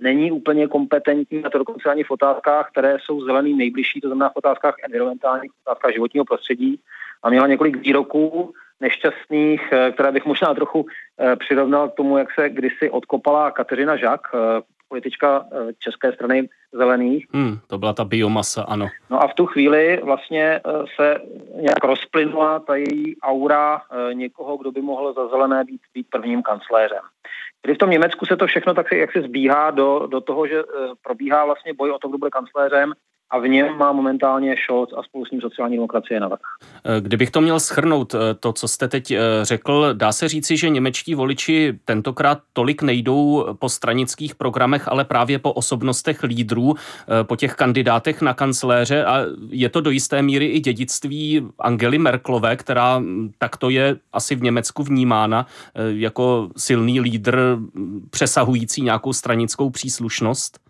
není 0.02 0.32
úplně 0.32 0.68
kompetentní, 0.68 1.44
a 1.46 1.50
to 1.50 1.58
dokonce 1.58 1.90
ani 1.90 2.04
v 2.04 2.12
otázkách, 2.12 2.72
které 2.72 2.98
jsou 3.00 3.22
zeleným 3.22 3.58
nejbližší, 3.58 4.02
to 4.02 4.08
znamená 4.08 4.30
v 4.30 4.36
otázkách 4.36 4.76
environmentálních, 4.86 5.52
otázkách 5.66 5.94
životního 5.94 6.26
prostředí. 6.26 6.80
A 7.24 7.30
měla 7.30 7.48
několik 7.48 7.78
výroků 7.78 8.54
nešťastných, 8.82 9.74
které 9.94 10.12
bych 10.12 10.26
možná 10.26 10.54
trochu 10.54 10.86
přirovnal 11.40 11.90
k 11.90 11.96
tomu, 11.96 12.18
jak 12.18 12.28
se 12.32 12.50
kdysi 12.50 12.90
odkopala 12.90 13.52
Kateřina 13.52 13.98
Žak, 13.98 14.22
politička 14.94 15.46
eh, 15.46 15.74
České 15.80 16.14
strany 16.14 16.50
zelených. 16.72 17.26
Hmm, 17.34 17.58
to 17.68 17.78
byla 17.78 17.94
ta 17.94 18.06
biomasa, 18.06 18.62
ano. 18.62 18.88
No 19.10 19.24
a 19.24 19.28
v 19.28 19.34
tu 19.34 19.46
chvíli 19.46 20.02
vlastně 20.04 20.62
eh, 20.62 20.62
se 20.96 21.18
nějak 21.56 21.84
rozplynula 21.84 22.60
ta 22.60 22.76
její 22.76 23.18
aura 23.22 23.82
eh, 23.82 24.14
někoho, 24.14 24.58
kdo 24.58 24.72
by 24.72 24.82
mohl 24.82 25.14
za 25.14 25.28
zelené 25.28 25.64
být, 25.64 25.82
být 25.94 26.08
prvním 26.10 26.44
kancléřem. 26.44 27.02
Tedy 27.62 27.74
v 27.74 27.78
tom 27.78 27.90
Německu 27.90 28.26
se 28.26 28.38
to 28.38 28.48
všechno 28.48 28.74
tak 28.74 28.92
jak 28.92 29.12
se 29.12 29.22
zbíhá 29.22 29.72
do, 29.72 30.08
do 30.08 30.22
toho, 30.22 30.48
že 30.48 30.64
probíhá 31.02 31.46
vlastně 31.46 31.74
boj 31.74 31.92
o 31.92 32.00
to, 32.00 32.08
kdo 32.08 32.18
bude 32.18 32.32
kancléřem 32.32 32.94
a 33.34 33.40
v 33.40 33.48
něm 33.48 33.78
má 33.78 33.92
momentálně 33.92 34.56
Scholz 34.66 34.90
a 34.98 35.04
spolu 35.04 35.26
s 35.26 35.32
ním 35.32 35.42
sociální 35.42 35.76
demokracie 35.76 36.20
na 36.20 36.28
vrch. 36.28 36.40
Eh, 36.86 37.02
kdybych 37.02 37.32
to 37.32 37.42
měl 37.42 37.60
schrnout, 37.60 38.14
eh, 38.16 38.18
to, 38.40 38.54
co 38.54 38.68
jste 38.68 38.88
teď 38.88 39.12
eh, 39.12 39.20
řekl, 39.42 39.94
dá 39.94 40.12
se 40.12 40.28
říci, 40.28 40.58
že 40.58 40.70
němečtí 40.70 41.16
voliči 41.16 41.80
tentokrát 41.86 42.40
tolik 42.54 42.82
nejdou 42.82 43.46
po 43.60 43.70
stranických 43.70 44.36
programech, 44.36 44.88
ale 44.88 45.06
právě 45.06 45.40
po 45.40 45.54
osobnostech 45.54 46.24
lídrů, 46.24 46.76
po 47.24 47.36
těch 47.36 47.56
kandidátech 47.56 48.22
na 48.22 48.34
kancléře 48.34 49.06
a 49.06 49.26
je 49.50 49.70
to 49.70 49.82
do 49.82 49.90
jisté 49.90 50.22
míry 50.22 50.46
i 50.46 50.60
dědictví 50.60 51.48
Angely 51.60 51.98
Merklové, 51.98 52.56
která 52.56 52.98
hm, 52.98 53.32
takto 53.38 53.70
je 53.70 53.96
asi 54.14 54.36
v 54.36 54.44
Německu 54.44 54.84
vnímána 54.84 55.46
jako 55.76 56.50
silný 56.58 57.00
lídr 57.00 57.58
hm, 57.58 58.08
přesahující 58.10 58.82
nějakou 58.82 59.14
stranickou 59.14 59.70
příslušnost? 59.70 60.63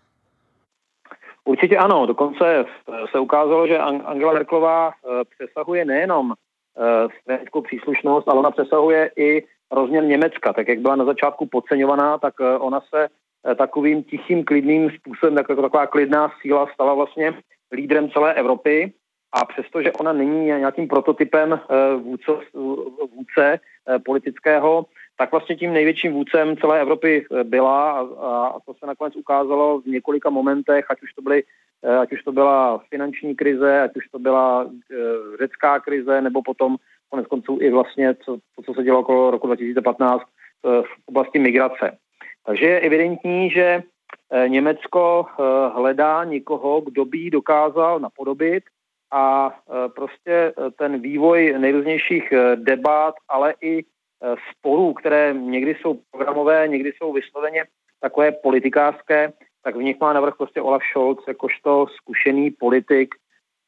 Určitě 1.44 1.76
ano, 1.76 2.06
dokonce 2.06 2.64
se 3.10 3.18
ukázalo, 3.18 3.66
že 3.66 3.78
Angela 3.78 4.32
Merklová 4.32 4.92
eh, 4.92 5.24
přesahuje 5.24 5.84
nejenom 5.84 6.32
eh, 6.32 7.08
stranickou 7.22 7.60
příslušnost, 7.62 8.28
ale 8.28 8.38
ona 8.38 8.50
přesahuje 8.50 9.10
i 9.16 9.44
rozměr 9.70 10.04
Německa. 10.04 10.52
Tak 10.52 10.68
jak 10.68 10.78
byla 10.78 10.96
na 10.96 11.04
začátku 11.04 11.46
podceňovaná, 11.46 12.18
tak 12.18 12.34
eh, 12.40 12.58
ona 12.58 12.80
se 12.80 13.08
takovým 13.56 14.02
tichým, 14.02 14.44
klidným 14.44 14.90
způsobem, 14.90 15.36
jako 15.36 15.62
taková 15.62 15.86
klidná 15.86 16.32
síla 16.40 16.66
stala 16.74 16.94
vlastně 16.94 17.34
lídrem 17.72 18.10
celé 18.10 18.34
Evropy. 18.34 18.92
A 19.32 19.44
přestože 19.44 19.92
ona 19.92 20.12
není 20.12 20.44
nějakým 20.44 20.88
prototypem 20.88 21.60
vůdce, 21.96 22.32
vůdce 23.14 23.60
politického, 24.04 24.86
tak 25.16 25.30
vlastně 25.30 25.56
tím 25.56 25.72
největším 25.72 26.12
vůdcem 26.12 26.56
celé 26.56 26.80
Evropy 26.80 27.26
eh, 27.26 27.44
byla 27.44 27.92
a, 27.92 28.00
a 28.46 28.60
to 28.60 28.74
se 28.74 28.86
nakonec 28.86 29.16
ukázalo 29.16 29.80
v 29.80 29.86
několika 29.86 30.30
momentech, 30.30 30.84
ať 30.90 31.02
už 31.02 31.12
to 31.12 31.22
byly 31.22 31.42
eh, 31.84 31.96
ať 31.96 32.12
už 32.12 32.22
to 32.22 32.32
byla 32.32 32.82
finanční 32.90 33.34
krize, 33.34 33.80
ať 33.80 33.96
už 33.96 34.08
to 34.08 34.18
byla 34.18 34.66
eh, 34.66 34.96
řecká 35.38 35.80
krize, 35.80 36.20
nebo 36.20 36.42
potom 36.42 36.76
konec 37.10 37.26
konců 37.26 37.58
i 37.60 37.70
vlastně 37.70 38.14
to, 38.14 38.36
to 38.56 38.62
co 38.62 38.74
se 38.74 38.82
dělo 38.82 39.00
okolo 39.00 39.30
roku 39.30 39.46
2015 39.46 40.22
v 40.62 40.84
oblasti 41.06 41.38
migrace. 41.38 41.98
Takže 42.46 42.66
je 42.66 42.80
evidentní, 42.80 43.50
že 43.50 43.82
Německo 44.46 45.26
hledá 45.74 46.24
někoho, 46.24 46.80
kdo 46.80 47.04
by 47.04 47.30
dokázal 47.30 48.00
napodobit 48.00 48.64
a 49.12 49.54
prostě 49.94 50.52
ten 50.78 51.00
vývoj 51.00 51.54
nejrůznějších 51.58 52.32
debat, 52.54 53.14
ale 53.28 53.54
i 53.60 53.84
sporů, 54.50 54.92
které 54.92 55.34
někdy 55.34 55.74
jsou 55.74 56.00
programové, 56.10 56.68
někdy 56.68 56.92
jsou 56.92 57.12
vysloveně 57.12 57.64
takové 58.00 58.32
politikářské, 58.32 59.32
tak 59.64 59.76
v 59.76 59.82
nich 59.82 60.00
má 60.00 60.12
navrh 60.12 60.34
prostě 60.36 60.60
Olaf 60.60 60.82
Scholz 60.90 61.18
jakožto 61.28 61.86
zkušený 61.96 62.50
politik, 62.50 63.14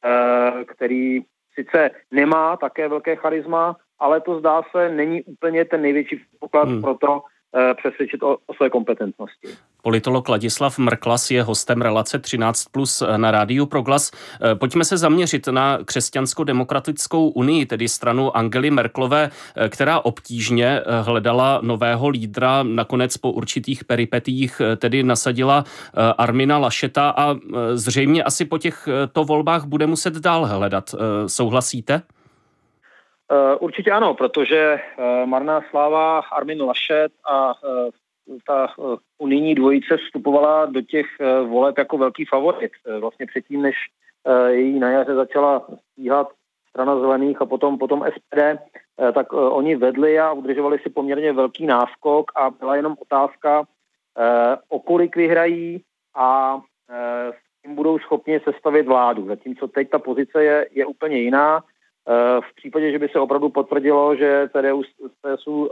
eh, 0.05 0.65
který 0.65 1.21
sice 1.55 1.91
nemá 2.11 2.57
také 2.57 2.89
velké 2.89 3.17
charisma, 3.17 3.77
ale 3.99 4.21
to 4.21 4.39
zdá 4.39 4.63
se 4.71 4.89
není 4.89 5.23
úplně 5.23 5.65
ten 5.65 5.83
největší 5.83 6.21
poklad 6.41 6.69
hmm. 6.69 6.83
pro 6.83 6.95
to 6.95 7.21
eh, 7.21 7.36
přesvědčit 7.77 8.23
o, 8.23 8.37
o 8.47 8.55
své 8.55 8.71
kompetentnosti. 8.71 9.49
Politolog 9.87 10.29
Ladislav 10.29 10.79
Mrklas 10.79 11.31
je 11.31 11.43
hostem 11.43 11.83
relace 11.83 12.19
13 12.19 12.65
plus 12.65 13.03
na 13.17 13.31
rádiu 13.31 13.67
Proglas. 13.67 14.11
Eh, 14.11 14.55
pojďme 14.55 14.85
se 14.85 14.97
zaměřit 14.97 15.47
na 15.47 15.79
křesťansko-demokratickou 15.79 17.29
unii, 17.29 17.67
tedy 17.67 17.89
stranu 17.89 18.37
Angely 18.37 18.71
Merklové, 18.71 19.31
eh, 19.57 19.69
která 19.69 20.01
obtížně 20.01 20.67
eh, 20.67 21.03
hledala 21.03 21.61
nového 21.63 22.09
lídra, 22.09 22.63
nakonec 22.63 23.17
po 23.17 23.33
určitých 23.33 23.85
peripetích 23.85 24.63
tedy 24.77 25.03
nasadila 25.03 25.65
Armina 26.19 26.59
Lašeta 26.59 27.11
a 27.17 27.37
zřejmě 27.75 28.25
asi 28.25 28.45
po 28.45 28.59
těchto 28.59 29.25
volbách 29.25 29.65
bude 29.65 29.87
muset 29.87 30.15
dál 30.15 30.47
hledat. 30.47 30.95
Souhlasíte? 31.27 32.03
Určitě 33.59 33.91
ano, 33.91 34.15
protože 34.15 34.81
marná 35.25 35.61
sláva 35.71 36.19
Armin 36.19 36.63
Lašet 36.63 37.13
a 37.31 37.55
ta 38.47 38.67
eh, 38.67 38.97
unijní 39.19 39.55
dvojice 39.55 39.97
vstupovala 39.97 40.67
do 40.67 40.81
těch 40.81 41.07
eh, 41.21 41.41
voleb 41.41 41.79
jako 41.79 41.99
velký 41.99 42.25
favorit. 42.25 42.73
Eh, 42.87 42.99
vlastně 42.99 43.27
předtím, 43.27 43.63
než 43.63 43.77
její 44.49 44.79
na 44.79 44.91
jaře 44.91 45.15
začala 45.15 45.67
stíhat 45.93 46.29
strana 46.69 47.01
zelených 47.01 47.43
a 47.43 47.47
potom, 47.47 47.79
potom 47.79 48.05
SPD, 48.17 48.59
tak 49.13 49.33
oni 49.33 49.77
vedli 49.77 50.19
a 50.19 50.33
udržovali 50.33 50.79
si 50.79 50.91
poměrně 50.91 51.33
velký 51.33 51.67
náskok 51.67 52.33
a 52.37 52.51
byla 52.51 52.77
jenom 52.77 52.97
otázka, 52.99 53.65
o 54.69 54.81
kolik 54.81 55.17
vyhrají 55.17 55.83
a 56.15 56.61
s 57.31 57.63
tím 57.63 57.75
budou 57.75 57.99
schopni 57.99 58.41
sestavit 58.41 58.87
vládu. 58.87 59.27
Zatímco 59.27 59.69
teď 59.69 59.91
ta 59.91 59.99
pozice 59.99 60.45
je, 60.45 60.69
je 60.73 60.87
úplně 60.87 61.19
jiná. 61.19 61.63
V 62.41 62.55
případě, 62.55 62.93
že 62.93 62.99
by 62.99 63.09
se 63.09 63.21
opravdu 63.21 63.49
potvrdilo, 63.49 64.17
že 64.17 64.49
CDU, 64.53 64.83
CSU 64.83 65.71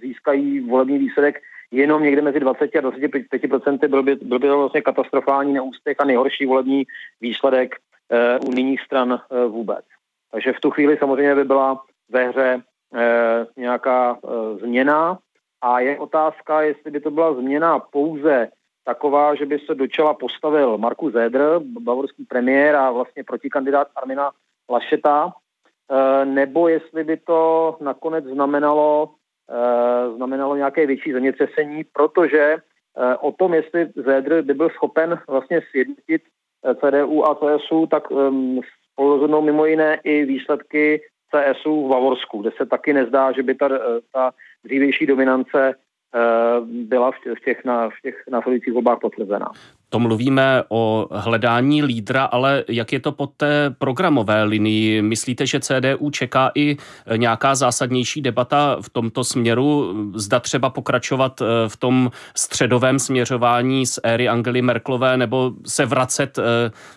získají 0.00 0.60
volební 0.60 0.98
výsledek 0.98 1.42
jenom 1.70 2.02
někde 2.02 2.22
mezi 2.22 2.40
20 2.40 2.76
a 2.76 2.80
25 2.80 3.48
procenty, 3.48 3.88
byl 3.88 4.02
by, 4.02 4.14
byl 4.14 4.38
by 4.38 4.48
to 4.48 4.58
vlastně 4.58 4.82
katastrofální 4.82 5.52
neúspěch 5.52 5.96
a 6.00 6.04
nejhorší 6.04 6.46
volební 6.46 6.84
výsledek 7.20 7.76
uh, 8.40 8.48
unijních 8.48 8.80
stran 8.80 9.20
vůbec. 9.48 9.84
Takže 10.32 10.52
v 10.52 10.60
tu 10.60 10.70
chvíli 10.70 10.96
samozřejmě 10.96 11.34
by 11.34 11.44
byla 11.44 11.82
ve 12.08 12.28
hře 12.28 12.62
nějaká 13.56 14.18
změna 14.60 15.18
a 15.62 15.80
je 15.80 15.98
otázka, 15.98 16.62
jestli 16.62 16.90
by 16.90 17.00
to 17.00 17.10
byla 17.10 17.34
změna 17.34 17.78
pouze 17.78 18.48
taková, 18.84 19.34
že 19.34 19.46
by 19.46 19.58
se 19.58 19.74
do 19.74 19.86
čela 19.86 20.14
postavil 20.14 20.78
Marku 20.78 21.10
Zedr, 21.10 21.60
bavorský 21.80 22.24
premiér 22.24 22.76
a 22.76 22.90
vlastně 22.90 23.24
protikandidát 23.24 23.88
Armina 23.96 24.30
Lašeta, 24.70 25.32
nebo 26.24 26.68
jestli 26.68 27.04
by 27.04 27.16
to 27.16 27.76
nakonec 27.80 28.24
znamenalo 28.24 29.14
Eh, 29.50 30.16
znamenalo 30.16 30.56
nějaké 30.56 30.86
větší 30.86 31.12
zemětřesení, 31.12 31.84
protože 31.92 32.56
eh, 32.56 33.16
o 33.16 33.32
tom, 33.32 33.54
jestli 33.54 33.88
Zedr 33.96 34.42
by 34.42 34.54
byl 34.54 34.70
schopen 34.70 35.18
vlastně 35.28 35.60
sjednotit 35.70 36.22
eh, 36.64 36.74
CDU 36.74 37.24
a 37.24 37.34
CSU, 37.34 37.86
tak 37.86 38.10
um, 38.10 38.60
spolu 38.92 39.42
mimo 39.42 39.66
jiné 39.66 40.00
i 40.04 40.24
výsledky 40.24 41.02
CSU 41.30 41.86
v 41.86 41.90
Bavorsku, 41.90 42.38
kde 42.38 42.50
se 42.56 42.66
taky 42.66 42.92
nezdá, 42.92 43.32
že 43.32 43.42
by 43.42 43.54
ta, 43.54 43.68
ta 44.12 44.32
dřívější 44.64 45.06
dominance 45.06 45.74
byla 46.62 47.10
v 47.10 47.44
těch, 47.44 47.64
na, 47.64 47.90
v 47.90 47.94
těch 48.02 48.24
následujících 48.30 48.72
volbách 48.72 48.98
potvrzená. 49.00 49.50
To 49.94 49.98
mluvíme 49.98 50.62
o 50.68 51.06
hledání 51.10 51.82
lídra, 51.82 52.24
ale 52.24 52.64
jak 52.68 52.92
je 52.92 53.00
to 53.00 53.12
po 53.12 53.26
té 53.26 53.74
programové 53.78 54.42
linii? 54.42 55.02
Myslíte, 55.02 55.46
že 55.46 55.60
CDU 55.60 56.10
čeká 56.10 56.50
i 56.54 56.76
nějaká 57.16 57.54
zásadnější 57.54 58.22
debata 58.22 58.76
v 58.80 58.90
tomto 58.90 59.24
směru? 59.24 59.94
Zda 60.14 60.40
třeba 60.40 60.70
pokračovat 60.70 61.40
eh, 61.40 61.68
v 61.68 61.76
tom 61.76 62.10
středovém 62.36 62.98
směřování 62.98 63.86
z 63.86 63.98
éry 64.02 64.28
Angely 64.28 64.62
Merklové 64.62 65.16
nebo 65.16 65.52
se 65.66 65.86
vracet 65.86 66.38
eh, 66.38 66.42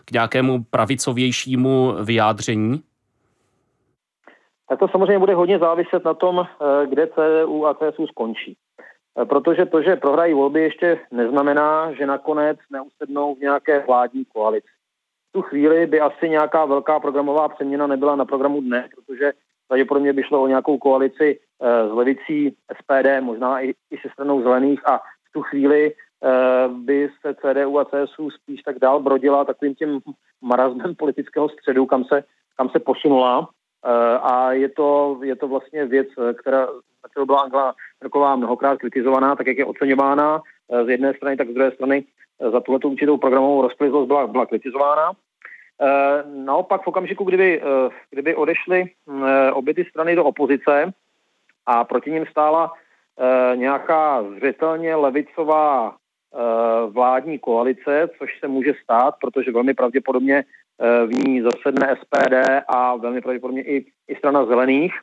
k 0.06 0.12
nějakému 0.12 0.64
pravicovějšímu 0.64 1.94
vyjádření? 2.04 2.82
Tak 4.70 4.80
to 4.80 4.88
samozřejmě 4.88 5.20
bude 5.20 5.36
hodně 5.36 5.60
záviset 5.60 6.06
na 6.06 6.14
tom, 6.14 6.40
eh, 6.40 6.88
kde 6.88 7.08
CDU 7.08 7.68
a 7.68 7.74
CSU 7.74 8.08
skončí. 8.08 8.58
Eh, 9.18 9.26
protože 9.26 9.66
to, 9.66 9.82
že 9.82 9.96
prohrají 9.96 10.34
volby, 10.34 10.62
ještě 10.62 11.00
neznamená, 11.12 11.94
že 11.94 12.06
nakonec 12.06 12.58
neusednou 12.72 13.36
v 13.36 13.40
nějaké 13.40 13.84
vládní 13.88 14.26
koalici. 14.26 14.68
V 15.30 15.32
tu 15.32 15.42
chvíli 15.42 15.86
by 15.86 16.00
asi 16.00 16.30
nějaká 16.30 16.66
velká 16.66 17.00
programová 17.00 17.50
přeměna 17.50 17.88
nebyla 17.88 18.16
na 18.16 18.26
programu 18.26 18.62
dne, 18.62 18.90
protože 18.96 19.34
pravděpodobně 19.68 20.14
by 20.14 20.24
šlo 20.24 20.42
o 20.44 20.48
nějakou 20.48 20.78
koalici 20.78 21.40
eh, 21.62 21.88
s 21.88 21.92
levicí 21.92 22.56
SPD, 22.78 23.22
možná 23.22 23.62
i, 23.62 23.70
i 23.70 23.98
se 24.02 24.10
stranou 24.14 24.42
zelených 24.42 24.88
a 24.88 24.98
v 24.98 25.34
tu 25.34 25.42
chvíli 25.42 25.94
eh, 25.94 26.30
by 26.68 27.10
se 27.22 27.36
CDU 27.36 27.80
a 27.80 27.86
CSU 27.86 28.30
spíš 28.30 28.62
tak 28.62 28.80
dál 28.80 29.00
brodila 29.00 29.46
takovým 29.46 29.76
tím 29.76 30.00
marazmem 30.42 30.96
politického 30.96 31.50
středu, 31.50 31.86
kam 31.86 32.04
se, 32.04 32.24
kam 32.58 32.70
se 32.70 32.80
posunula. 32.80 33.50
A 34.22 34.52
je 34.52 34.70
to, 34.70 35.20
je 35.24 35.36
to 35.36 35.48
vlastně 35.48 35.86
věc, 35.86 36.08
která, 36.34 36.68
kterou 37.12 37.26
byla 37.26 37.42
Angela 37.42 37.76
Merkelová 38.02 38.36
mnohokrát 38.36 38.80
kritizovaná, 38.80 39.36
tak 39.36 39.48
jak 39.48 39.58
je 39.58 39.66
oceňována 39.66 40.42
eh, 40.42 40.86
z 40.86 40.90
jedné 40.90 41.14
strany, 41.14 41.38
tak 41.38 41.50
z 41.50 41.54
druhé 41.54 41.72
strany 41.72 42.04
eh, 42.40 42.52
za 42.52 42.60
tuhleto 42.60 42.90
určitou 42.90 43.18
programovou 43.18 43.62
rozplyzlost 43.62 44.08
byla, 44.08 44.28
byla 44.28 44.46
kritizována. 44.46 45.12
Eh, 45.12 46.24
naopak 46.36 46.84
v 46.84 46.88
okamžiku, 46.88 47.24
kdyby, 47.24 47.62
kdyby 48.12 48.36
odešly 48.36 48.90
obě 49.54 49.74
ty 49.74 49.86
strany 49.86 50.16
do 50.16 50.26
opozice 50.26 50.94
a 51.66 51.84
proti 51.84 52.12
ním 52.12 52.26
stála 52.26 52.74
nějaká 53.56 54.24
zřetelně 54.38 54.96
levicová 54.96 55.96
vládní 56.88 57.40
koalice, 57.40 58.10
což 58.18 58.40
se 58.40 58.48
může 58.48 58.74
stát, 58.84 59.16
protože 59.22 59.52
velmi 59.52 59.74
pravděpodobně 59.74 60.44
v 60.80 61.10
ní 61.10 61.42
zasedne 61.42 61.96
SPD 62.02 62.34
a 62.68 62.96
velmi 62.96 63.22
pravděpodobně 63.22 63.64
i, 63.64 63.86
i 64.08 64.16
strana 64.16 64.46
zelených, 64.46 64.94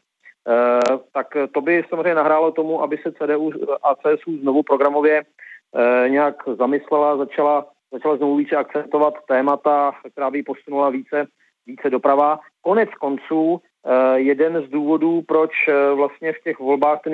Eh, 0.49 0.99
tak 1.13 1.27
to 1.53 1.61
by 1.61 1.85
samozřejmě 1.89 2.15
nahrálo 2.15 2.53
tomu, 2.53 2.83
aby 2.83 2.99
se 2.99 3.13
CDU 3.13 3.51
a 3.83 3.95
CSU 3.95 4.39
znovu 4.39 4.63
programově 4.63 5.23
eh, 5.25 6.09
nějak 6.09 6.35
zamyslela, 6.59 7.17
začala, 7.17 7.67
začala 7.93 8.17
znovu 8.17 8.37
více 8.37 8.57
akcentovat 8.57 9.15
témata, 9.29 9.93
která 10.13 10.31
by 10.31 10.43
posunula 10.43 10.91
více, 10.91 11.27
více 11.67 11.91
doprava. 11.91 12.41
Konec 12.61 12.91
konců 13.01 13.61
eh, 13.61 14.19
jeden 14.21 14.63
z 14.67 14.71
důvodů, 14.71 15.23
proč 15.23 15.51
vlastně 15.95 16.33
v 16.33 16.43
těch 16.45 16.59
volbách 16.59 17.01
ten 17.05 17.13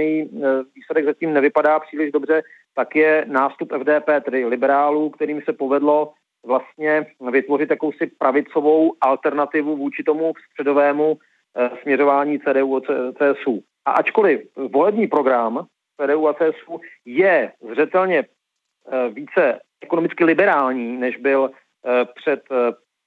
výsledek 0.75 1.05
zatím 1.05 1.33
nevypadá 1.33 1.81
příliš 1.81 2.13
dobře, 2.13 2.43
tak 2.75 2.97
je 2.97 3.25
nástup 3.29 3.73
FDP, 3.73 4.25
tedy 4.25 4.45
liberálů, 4.45 5.11
kterým 5.11 5.43
se 5.43 5.53
povedlo 5.53 6.13
vlastně 6.47 7.07
vytvořit 7.31 7.71
jakousi 7.71 8.07
pravicovou 8.19 8.95
alternativu 9.01 9.77
vůči 9.77 10.03
tomu 10.03 10.33
středovému 10.53 11.19
Eh, 11.57 11.71
směřování 11.83 12.39
CDU 12.39 12.77
a 12.77 12.81
CSU. 13.13 13.63
A 13.85 13.91
ačkoliv 13.91 14.41
volební 14.57 15.07
program 15.07 15.67
CDU 16.01 16.29
a 16.29 16.35
CSU 16.35 16.81
je 17.05 17.53
zřetelně 17.71 18.19
eh, 18.19 19.09
více 19.09 19.61
ekonomicky 19.81 20.25
liberální, 20.25 20.97
než 20.97 21.17
byl 21.17 21.51
eh, 21.51 22.05
před, 22.15 22.43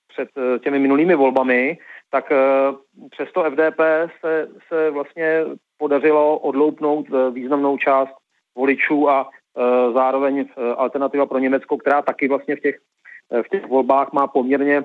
před 0.07 0.29
těmi 0.63 0.79
minulými 0.79 1.15
volbami, 1.15 1.77
tak 2.09 2.29
přesto 3.09 3.43
FDP 3.43 3.81
se, 4.21 4.47
se 4.67 4.89
vlastně 4.89 5.41
podařilo 5.77 6.39
odloupnout 6.39 7.05
významnou 7.31 7.77
část 7.77 8.13
voličů 8.55 9.09
a 9.09 9.29
zároveň 9.93 10.45
alternativa 10.77 11.25
pro 11.25 11.39
Německo, 11.39 11.77
která 11.77 12.01
taky 12.01 12.27
vlastně 12.27 12.55
v 12.55 12.59
těch, 12.59 12.75
v 13.41 13.49
těch 13.49 13.67
volbách 13.67 14.13
má 14.13 14.27
poměrně 14.27 14.83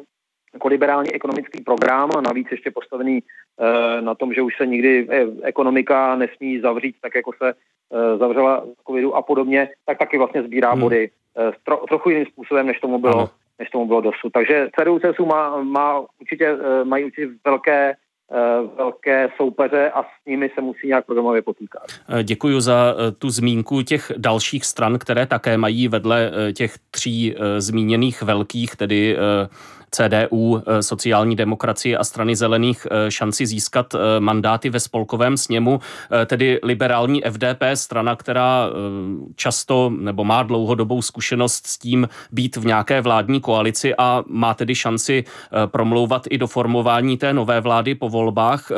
jako 0.55 0.69
liberální 0.69 1.13
ekonomický 1.13 1.65
program 1.65 2.11
a 2.17 2.21
navíc 2.21 2.47
ještě 2.51 2.71
postavený 2.71 3.19
e, 3.19 4.03
na 4.03 4.15
tom, 4.15 4.35
že 4.35 4.43
už 4.43 4.57
se 4.57 4.67
nikdy 4.67 5.07
e, 5.11 5.27
ekonomika 5.43 6.17
nesmí 6.17 6.61
zavřít 6.61 6.97
tak, 7.03 7.15
jako 7.15 7.33
se 7.43 7.55
zavřela 8.19 8.65
covidu 8.87 9.17
a 9.17 9.23
podobně, 9.23 9.69
tak 9.87 9.99
taky 9.99 10.19
vlastně 10.19 10.43
sbírá 10.43 10.71
hmm. 10.73 10.81
body 10.81 11.11
tro, 11.65 11.77
trochu 11.77 12.11
jiným 12.11 12.27
způsobem, 12.27 12.67
než 12.67 12.81
tomu 12.81 12.99
bylo, 12.99 13.31
než 13.59 13.71
tomu 13.71 13.87
bylo 13.87 14.01
dosud. 14.01 14.33
Takže 14.33 14.69
CDU 14.81 14.99
CSU 14.99 15.27
má, 15.27 15.63
má 15.63 16.05
určitě, 16.21 16.57
mají 16.85 17.05
určitě 17.05 17.29
velké 17.45 17.97
velké 18.77 19.29
soupeře 19.37 19.91
a 19.91 20.03
s 20.03 20.27
nimi 20.27 20.51
se 20.55 20.61
musí 20.61 20.87
nějak 20.87 21.07
programově 21.07 21.43
potýkat. 21.43 21.83
Děkuji 22.23 22.61
za 22.61 22.95
tu 23.19 23.31
zmínku 23.31 23.83
těch 23.83 24.13
dalších 24.17 24.65
stran, 24.65 24.99
které 24.99 25.27
také 25.27 25.57
mají 25.57 25.89
vedle 25.89 26.33
těch 26.53 26.75
tří 26.91 27.35
zmíněných 27.59 28.23
velkých, 28.23 28.77
tedy 28.77 29.17
CDU, 29.91 30.63
eh, 30.67 30.83
sociální 30.83 31.37
demokracie 31.37 31.99
a 31.99 32.05
strany 32.05 32.37
zelených 32.37 32.87
eh, 32.91 33.11
šanci 33.11 33.47
získat 33.47 33.95
eh, 33.95 34.21
mandáty 34.21 34.71
ve 34.71 34.81
spolkovém 34.81 35.37
sněmu, 35.37 35.81
tedy 36.27 36.61
liberální 36.63 37.23
FDP, 37.23 37.63
strana, 37.75 38.17
která 38.17 38.71
často 39.37 39.93
nebo 39.99 40.25
má 40.25 40.43
dlouhodobou 40.43 41.03
zkušenost 41.03 41.67
s 41.67 41.79
tím 41.79 42.09
být 42.33 42.57
v 42.57 42.67
nějaké 42.67 43.01
vládní 43.01 43.41
koalici 43.41 43.95
a 43.99 44.25
má 44.27 44.55
tedy 44.55 44.75
šanci 44.75 45.25
promlouvat 45.67 46.23
i 46.31 46.39
do 46.39 46.47
formování 46.47 47.17
té 47.17 47.33
nové 47.33 47.61
vlády 47.61 47.95
po 47.95 48.09
volbách. 48.19 48.71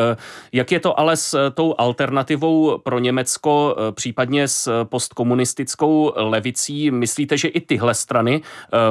Jak 0.52 0.72
je 0.72 0.80
to 0.80 1.00
ale 1.00 1.16
s 1.16 1.50
tou 1.54 1.74
alternativou 1.78 2.78
pro 2.78 2.98
Německo, 2.98 3.76
případně 3.94 4.48
s 4.48 4.84
postkomunistickou 4.84 6.12
levicí? 6.16 6.90
Myslíte, 6.90 7.36
že 7.36 7.48
i 7.48 7.60
tyhle 7.60 7.94
strany 7.94 8.42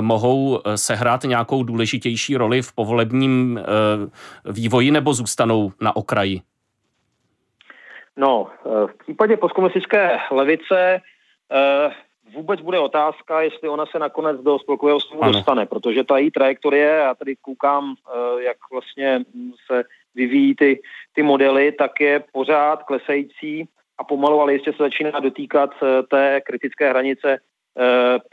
mohou 0.01 0.61
sehrát 0.75 1.23
nějakou 1.23 1.63
důležitější 1.63 2.37
roli 2.37 2.61
v 2.61 2.73
povolebním 2.73 3.57
eh, 3.57 3.63
vývoji 4.51 4.91
nebo 4.91 5.13
zůstanou 5.13 5.71
na 5.81 5.95
okraji? 5.95 6.41
No, 8.17 8.47
eh, 8.65 8.87
v 8.87 8.97
případě 8.97 9.37
postkomunistické 9.37 10.19
levice 10.31 11.01
eh, 11.51 11.89
vůbec 12.35 12.61
bude 12.61 12.79
otázka, 12.79 13.41
jestli 13.41 13.69
ona 13.69 13.85
se 13.85 13.99
nakonec 13.99 14.41
do 14.41 14.59
spolkového 14.59 14.99
sněmu 14.99 15.31
dostane, 15.31 15.65
protože 15.65 16.03
ta 16.03 16.17
její 16.17 16.31
trajektorie, 16.31 16.87
já 16.87 17.15
tady 17.15 17.35
koukám, 17.35 17.95
jak 18.39 18.57
vlastně 18.71 19.25
se 19.71 19.83
vyvíjí 20.15 20.55
ty, 20.55 20.81
ty 21.13 21.23
modely, 21.23 21.71
tak 21.71 21.99
je 21.99 22.23
pořád 22.33 22.83
klesající 22.83 23.67
a 23.97 24.03
pomalu, 24.03 24.41
ale 24.41 24.53
jistě 24.53 24.71
se 24.71 24.83
začíná 24.83 25.19
dotýkat 25.19 25.69
té 26.09 26.41
kritické 26.41 26.89
hranice 26.89 27.37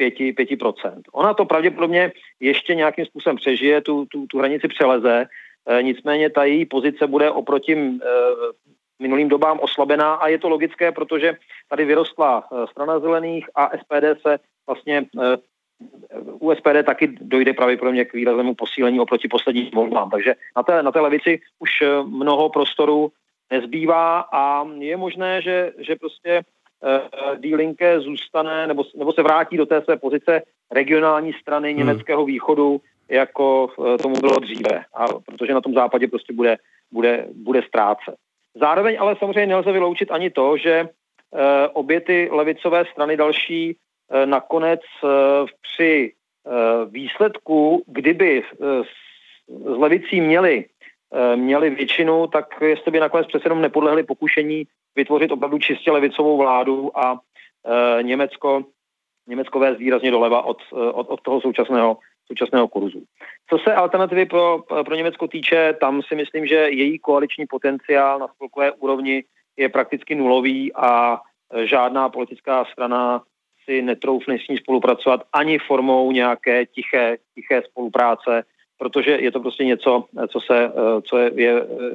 5%. 0.01 0.35
5%. 0.35 1.01
Ona 1.13 1.35
to 1.35 1.45
pravděpodobně 1.45 2.13
ještě 2.41 2.75
nějakým 2.75 3.07
způsobem 3.07 3.37
přežije, 3.37 3.81
tu, 3.81 4.07
tu, 4.07 4.27
tu 4.27 4.39
hranici 4.39 4.69
přeleze, 4.69 5.27
nicméně 5.83 6.31
ta 6.31 6.45
její 6.45 6.67
pozice 6.67 7.07
bude 7.07 7.31
oproti 7.31 7.99
minulým 8.99 9.29
dobám 9.29 9.59
oslabená 9.61 10.15
a 10.15 10.29
je 10.29 10.39
to 10.39 10.49
logické, 10.49 10.93
protože 10.93 11.37
tady 11.69 11.85
vyrostla 11.85 12.49
strana 12.71 12.99
zelených 12.99 13.47
a 13.55 13.71
SPD 13.79 14.21
se 14.23 14.39
vlastně 14.67 15.05
u 16.41 16.55
SPD 16.55 16.87
taky 16.87 17.09
dojde 17.21 17.53
pravděpodobně 17.53 18.05
k 18.05 18.15
výraznému 18.15 18.55
posílení 18.55 19.01
oproti 19.01 19.29
posledním 19.29 19.71
volbám. 19.75 20.11
Takže 20.11 20.35
na 20.57 20.63
té, 20.63 20.83
na 20.83 20.93
té 20.93 21.01
levici 21.01 21.41
už 21.59 21.71
mnoho 22.05 22.49
prostoru 22.49 23.13
nezbývá 23.51 24.21
a 24.33 24.67
je 24.79 24.97
možné, 24.97 25.43
že, 25.43 25.73
že 25.79 25.97
prostě 25.97 26.41
uh, 26.41 27.39
Die 27.39 27.57
Linke 27.57 28.01
zůstane 28.01 28.67
nebo, 28.67 28.85
nebo 28.97 29.13
se 29.13 29.23
vrátí 29.23 29.57
do 29.57 29.67
té 29.67 29.83
své 29.83 29.97
pozice 29.97 30.43
regionální 30.73 31.33
strany 31.33 31.69
hmm. 31.69 31.79
německého 31.79 32.25
východu, 32.25 32.81
jako 33.09 33.69
uh, 33.77 33.97
tomu 33.97 34.15
bylo 34.21 34.39
dříve, 34.39 34.85
a 34.95 35.07
protože 35.27 35.55
na 35.55 35.61
tom 35.61 35.75
západě 35.75 36.09
prostě 36.09 36.33
bude, 36.33 36.57
bude, 36.93 37.27
bude 37.35 37.63
ztrácet. 37.63 38.15
Zároveň 38.55 38.97
ale 39.01 39.17
samozřejmě 39.19 39.47
nelze 39.47 39.73
vyloučit 39.73 40.11
ani 40.11 40.31
to, 40.31 40.57
že 40.57 40.83
uh, 40.83 41.41
obě 41.73 42.01
ty 42.01 42.29
levicové 42.33 42.85
strany 42.93 43.17
další 43.17 43.77
nakonec 44.25 44.81
při 45.63 46.13
výsledku, 46.91 47.83
kdyby 47.87 48.43
uh, 48.43 48.85
s 49.49 49.79
levicí 49.79 50.21
měli 50.21 50.65
Eh, 51.15 51.37
měli 51.37 51.71
většinu, 51.71 52.27
tak 52.27 52.55
jestli 52.61 52.91
by 52.91 53.01
nakonec 53.01 53.27
přece 53.27 53.47
jenom 53.47 53.63
nepodlehli 53.63 54.03
pokušení 54.03 54.67
vytvořit 54.97 55.33
opravdu 55.33 55.59
čistě 55.59 55.91
levicovou 55.91 56.37
vládu 56.37 56.99
a 56.99 57.21
Německo, 58.03 58.65
Německo 59.27 59.59
vést 59.59 59.79
výrazně 59.79 60.11
doleva 60.11 60.43
od, 60.43 60.59
eh, 60.73 60.77
od, 60.77 61.07
od 61.09 61.21
toho 61.21 61.41
současného, 61.41 61.99
současného 62.27 62.69
kurzu. 62.69 63.03
Co 63.51 63.59
se 63.59 63.75
alternativy 63.75 64.27
pro, 64.27 64.63
pro 64.85 64.95
Německo 64.95 65.29
týče, 65.29 65.75
tam 65.81 66.03
si 66.03 66.15
myslím, 66.15 66.47
že 66.47 66.55
její 66.55 66.99
koaliční 66.99 67.47
potenciál 67.47 68.19
na 68.19 68.29
spolkové 68.29 68.73
úrovni 68.73 69.25
je 69.57 69.69
prakticky 69.69 70.15
nulový 70.15 70.75
a 70.75 71.21
žádná 71.65 72.09
politická 72.09 72.65
strana 72.65 73.23
si 73.67 73.83
netroufne 73.83 74.39
s 74.39 74.49
ní 74.49 74.57
spolupracovat 74.57 75.27
ani 75.33 75.59
formou 75.59 76.13
nějaké 76.13 76.67
tiché, 76.67 77.19
tiché 77.35 77.63
spolupráce 77.63 78.45
protože 78.79 79.11
je 79.11 79.31
to 79.31 79.41
prostě 79.41 79.65
něco, 79.65 80.05
co, 80.29 80.41
se, 80.41 80.65
eh, 80.65 81.03
co 81.03 81.19
je, 81.19 81.31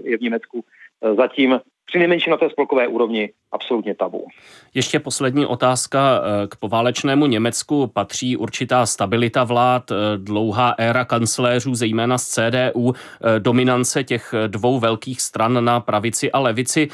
je, 0.03 0.17
v 0.17 0.21
Německu 0.21 0.65
eh, 1.01 1.13
zatím 1.13 1.60
při 1.85 1.99
nejmenší 1.99 2.29
na 2.29 2.37
té 2.37 2.49
spolkové 2.49 2.87
úrovni 2.87 3.29
absolutně 3.51 3.95
tabu. 3.95 4.27
Ještě 4.73 4.99
poslední 4.99 5.45
otázka. 5.45 6.21
Eh, 6.23 6.47
k 6.47 6.55
poválečnému 6.55 7.25
Německu 7.27 7.87
patří 7.87 8.37
určitá 8.37 8.85
stabilita 8.85 9.43
vlád, 9.43 9.91
dlouhá 10.17 10.75
éra 10.77 11.05
kancléřů, 11.05 11.75
zejména 11.75 12.17
z 12.17 12.27
CDU, 12.27 12.93
dominance 13.39 14.03
těch 14.03 14.33
dvou 14.47 14.79
velkých 14.79 15.21
stran 15.21 15.65
na 15.65 15.79
pravici 15.79 16.31
a 16.31 16.39
levici. 16.39 16.87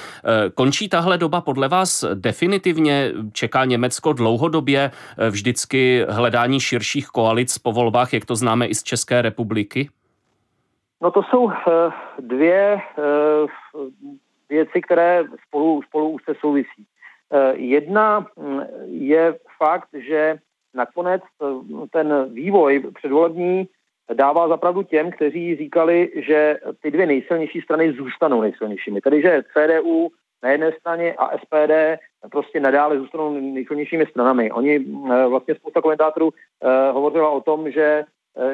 Končí 0.55 0.89
tahle 0.89 1.17
doba 1.17 1.41
podle 1.41 1.67
vás 1.67 2.05
definitivně? 2.13 3.11
Čeká 3.33 3.65
Německo 3.65 4.13
dlouhodobě 4.13 4.91
vždycky 5.29 6.05
hledání 6.09 6.59
širších 6.59 7.07
koalic 7.07 7.57
po 7.57 7.71
volbách, 7.71 8.13
jak 8.13 8.25
to 8.25 8.35
známe 8.35 8.67
i 8.67 8.75
z 8.75 8.83
České 8.83 9.21
republiky? 9.21 9.89
No 11.01 11.11
to 11.11 11.23
jsou 11.23 11.51
dvě 12.19 12.81
věci, 14.49 14.81
které 14.81 15.23
spolu, 15.47 15.81
spolu 15.81 16.09
už 16.09 16.23
se 16.23 16.35
souvisí. 16.39 16.85
Uh, 17.29 17.59
jedna 17.59 18.19
mm, 18.35 18.61
je 18.85 19.35
fakt, 19.57 19.89
že 19.93 20.39
nakonec 20.73 21.21
ten 21.91 22.33
vývoj 22.33 22.83
předvolební 22.95 23.67
dává 24.13 24.47
zapravdu 24.47 24.83
těm, 24.83 25.11
kteří 25.11 25.55
říkali, 25.55 26.11
že 26.15 26.59
ty 26.81 26.91
dvě 26.91 27.05
nejsilnější 27.05 27.61
strany 27.61 27.93
zůstanou 27.93 28.41
nejsilnějšími. 28.41 29.01
Tedy, 29.01 29.21
že 29.21 29.43
CDU 29.53 30.09
na 30.43 30.49
jedné 30.49 30.71
straně 30.71 31.13
a 31.13 31.37
SPD 31.37 31.99
prostě 32.31 32.59
nadále 32.59 32.99
zůstanou 32.99 33.39
nejsilnějšími 33.39 34.05
stranami. 34.05 34.51
Oni 34.51 34.79
vlastně 35.27 35.55
spousta 35.55 35.81
komentátorů 35.81 36.29
hovořila 36.91 37.29
o 37.29 37.41
tom, 37.41 37.71
že 37.71 38.03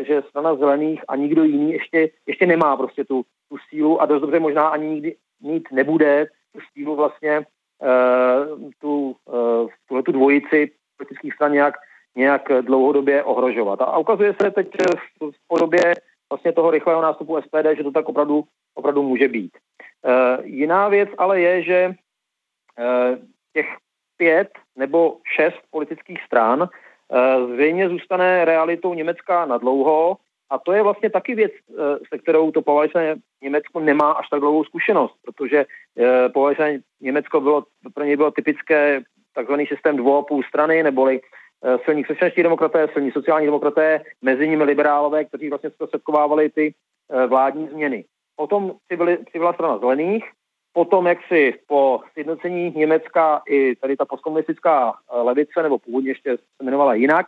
že 0.01 0.23
strana 0.29 0.55
zelených 0.55 1.01
a 1.07 1.15
nikdo 1.15 1.43
jiný 1.43 1.71
ještě, 1.71 2.09
ještě 2.27 2.45
nemá 2.45 2.77
prostě 2.77 3.03
tu, 3.03 3.23
tu 3.49 3.57
sílu 3.69 4.01
a 4.01 4.05
dost 4.05 4.21
dobře 4.21 4.39
možná 4.39 4.67
ani 4.67 4.89
nikdy 4.89 5.15
mít 5.43 5.71
nebude 5.71 6.25
tu 6.53 6.59
sílu 6.73 6.95
vlastně 6.95 7.39
uh, 7.39 8.71
tu, 8.79 9.15
uh, 9.89 10.01
dvojici 10.01 10.71
politických 10.97 11.33
stran 11.33 11.51
nějak, 11.51 11.73
nějak 12.15 12.41
dlouhodobě 12.61 13.23
ohrožovat. 13.23 13.81
A, 13.81 13.97
ukazuje 13.97 14.35
se 14.41 14.51
teď 14.51 14.67
v 15.21 15.47
podobě 15.47 15.95
vlastně 16.29 16.51
toho 16.51 16.71
rychlého 16.71 17.01
nástupu 17.01 17.41
SPD, 17.41 17.77
že 17.77 17.83
to 17.83 17.91
tak 17.91 18.09
opravdu, 18.09 18.43
opravdu 18.75 19.03
může 19.03 19.27
být. 19.27 19.57
Uh, 20.01 20.45
jiná 20.45 20.89
věc 20.89 21.09
ale 21.17 21.39
je, 21.39 21.63
že 21.63 21.87
uh, 21.87 23.17
těch 23.53 23.67
pět 24.17 24.49
nebo 24.75 25.17
šest 25.35 25.61
politických 25.71 26.23
stran 26.23 26.69
Eh, 27.13 27.47
zřejmě 27.53 27.89
zůstane 27.89 28.45
realitou 28.45 28.93
Německa 28.93 29.45
na 29.45 29.57
dlouho 29.57 30.17
a 30.49 30.59
to 30.59 30.71
je 30.71 30.83
vlastně 30.83 31.09
taky 31.09 31.35
věc, 31.35 31.51
eh, 31.51 31.73
se 32.13 32.17
kterou 32.19 32.51
to 32.51 32.61
poválečné 32.61 33.15
Německo 33.43 33.79
nemá 33.79 34.11
až 34.11 34.29
tak 34.29 34.39
dlouhou 34.39 34.63
zkušenost, 34.63 35.15
protože 35.25 35.65
eh, 35.65 36.29
poválečné 36.29 36.79
Německo 37.01 37.41
bylo, 37.41 37.65
pro 37.93 38.03
něj 38.03 38.15
bylo 38.15 38.31
typické 38.31 39.01
takzvaný 39.35 39.67
systém 39.67 39.97
dvou 39.97 40.17
a 40.17 40.23
půl 40.23 40.43
strany, 40.43 40.83
neboli 40.83 41.21
silní 41.85 42.03
křesťanští 42.03 42.43
demokraté, 42.43 42.87
silní 42.93 43.11
sociální 43.11 43.47
demokraté, 43.47 44.01
mezi 44.21 44.47
nimi 44.47 44.63
liberálové, 44.63 45.25
kteří 45.25 45.49
vlastně 45.49 45.69
zprostředkovávali 45.69 46.49
ty 46.49 46.73
vládní 47.27 47.67
změny. 47.67 48.05
Potom 48.35 48.75
přibyla 49.25 49.53
strana 49.53 49.77
zelených, 49.77 50.23
potom, 50.73 51.07
jak 51.07 51.17
si 51.27 51.53
po 51.67 52.01
sjednocení 52.13 52.73
Německa 52.75 53.41
i 53.47 53.75
tady 53.75 53.97
ta 53.97 54.05
postkomunistická 54.05 54.93
eh, 54.93 55.17
levice, 55.21 55.63
nebo 55.63 55.79
původně 55.79 56.11
ještě 56.11 56.37
se 56.37 56.43
jmenovala 56.61 56.93
jinak, 56.93 57.25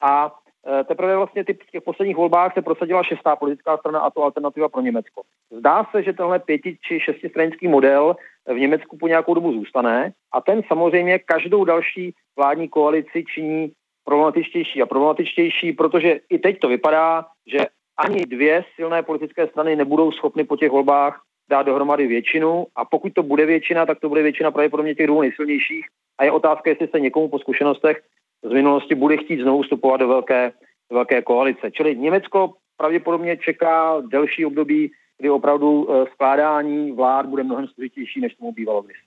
a 0.00 0.26
eh, 0.26 0.41
teprve 0.84 1.16
vlastně 1.16 1.44
ty, 1.44 1.54
v 1.54 1.70
těch 1.70 1.82
posledních 1.82 2.16
volbách 2.16 2.54
se 2.54 2.62
prosadila 2.62 3.02
šestá 3.02 3.36
politická 3.36 3.76
strana 3.76 4.00
a 4.00 4.10
to 4.10 4.22
alternativa 4.22 4.68
pro 4.68 4.80
Německo. 4.80 5.22
Zdá 5.50 5.86
se, 5.90 6.02
že 6.02 6.12
tenhle 6.12 6.38
pěti 6.38 6.78
či 6.88 7.00
šestistranický 7.00 7.68
model 7.68 8.16
v 8.46 8.58
Německu 8.58 8.96
po 8.96 9.08
nějakou 9.08 9.34
dobu 9.34 9.52
zůstane 9.52 10.12
a 10.32 10.40
ten 10.40 10.62
samozřejmě 10.68 11.18
každou 11.18 11.64
další 11.64 12.14
vládní 12.36 12.68
koalici 12.68 13.24
činí 13.34 13.72
problematičtější 14.04 14.82
a 14.82 14.86
problematičtější, 14.86 15.72
protože 15.72 16.20
i 16.30 16.38
teď 16.38 16.58
to 16.58 16.68
vypadá, 16.68 17.26
že 17.46 17.58
ani 17.96 18.26
dvě 18.26 18.64
silné 18.74 19.02
politické 19.02 19.46
strany 19.46 19.76
nebudou 19.76 20.12
schopny 20.12 20.44
po 20.44 20.56
těch 20.56 20.70
volbách 20.70 21.22
dát 21.50 21.62
dohromady 21.62 22.06
většinu 22.06 22.66
a 22.76 22.84
pokud 22.84 23.12
to 23.12 23.22
bude 23.22 23.46
většina, 23.46 23.86
tak 23.86 24.00
to 24.00 24.08
bude 24.08 24.22
většina 24.22 24.50
pravděpodobně 24.50 24.94
těch 24.94 25.06
dvou 25.06 25.20
nejsilnějších 25.20 25.86
a 26.18 26.24
je 26.24 26.32
otázka, 26.32 26.70
jestli 26.70 26.88
se 26.88 27.00
někomu 27.00 27.28
po 27.28 27.38
zkušenostech 27.38 28.02
z 28.42 28.52
minulosti 28.52 28.94
bude 28.94 29.16
chtít 29.16 29.42
znovu 29.42 29.62
vstupovat 29.62 29.96
do 29.96 30.08
velké, 30.08 30.52
velké 30.90 31.22
koalice. 31.22 31.70
Čili 31.70 31.96
Německo 31.96 32.54
pravděpodobně 32.76 33.36
čeká 33.36 34.00
delší 34.00 34.46
období, 34.46 34.90
kdy 35.18 35.30
opravdu 35.30 35.88
eh, 35.90 36.06
skládání 36.12 36.92
vlád 36.92 37.26
bude 37.26 37.42
mnohem 37.42 37.66
složitější, 37.66 38.20
než 38.20 38.34
tomu 38.34 38.52
bývalo 38.52 38.82
kdysi. 38.82 39.00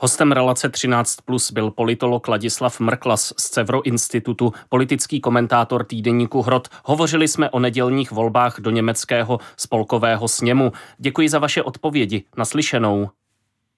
Hostem 0.00 0.32
relace 0.32 0.68
13 0.68 1.16
plus 1.16 1.52
byl 1.52 1.70
politolog 1.70 2.28
Ladislav 2.28 2.80
Mrklas 2.80 3.34
z 3.38 3.50
Cevro 3.50 3.82
institutu, 3.82 4.52
politický 4.68 5.20
komentátor 5.20 5.84
týdeníku 5.84 6.42
Hrot. 6.42 6.68
Hovořili 6.84 7.28
jsme 7.28 7.50
o 7.50 7.58
nedělních 7.58 8.12
volbách 8.12 8.60
do 8.60 8.70
německého 8.70 9.38
spolkového 9.56 10.28
sněmu. 10.28 10.72
Děkuji 10.98 11.28
za 11.28 11.38
vaše 11.38 11.62
odpovědi. 11.62 12.24
Naslyšenou. 12.36 13.08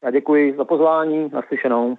Já 0.04 0.10
děkuji 0.10 0.54
za 0.56 0.64
pozvání. 0.64 1.30
Naslyšenou. 1.32 1.96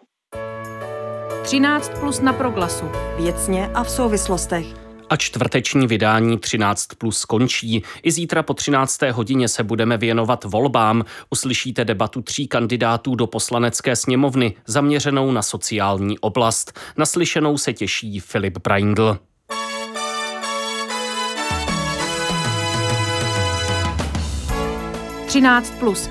13 1.52 1.92
plus 2.00 2.20
na 2.20 2.34
proglasu. 2.34 2.86
Věcně 3.18 3.68
a 3.68 3.84
v 3.84 3.90
souvislostech 3.90 4.66
a 5.10 5.16
čtvrteční 5.16 5.88
vydání 5.88 6.38
13 6.38 6.88
plus 6.98 7.18
skončí. 7.18 7.84
I 8.04 8.12
zítra 8.12 8.44
po 8.44 8.54
13. 8.54 9.02
hodině 9.12 9.48
se 9.48 9.64
budeme 9.64 9.98
věnovat 9.98 10.44
volbám. 10.44 11.06
Uslyšíte 11.30 11.86
debatu 11.86 12.22
tří 12.22 12.48
kandidátů 12.48 13.16
do 13.16 13.28
poslanecké 13.28 13.96
sněmovny 13.96 14.54
zaměřenou 14.68 15.32
na 15.32 15.42
sociální 15.42 16.20
oblast. 16.20 16.80
Naslyšenou 16.98 17.58
se 17.58 17.74
těší 17.74 18.20
Filip 18.20 18.58
Braindl. 18.64 19.18
Třináct 25.26 25.74
plus. 25.80 26.10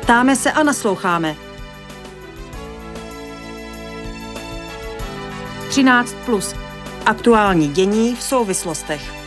Ptáme 0.00 0.36
se 0.36 0.52
a 0.52 0.62
nasloucháme. 0.62 1.45
13 5.76 6.16
plus. 6.26 6.54
Aktuální 7.06 7.68
dění 7.68 8.14
v 8.16 8.22
souvislostech. 8.22 9.25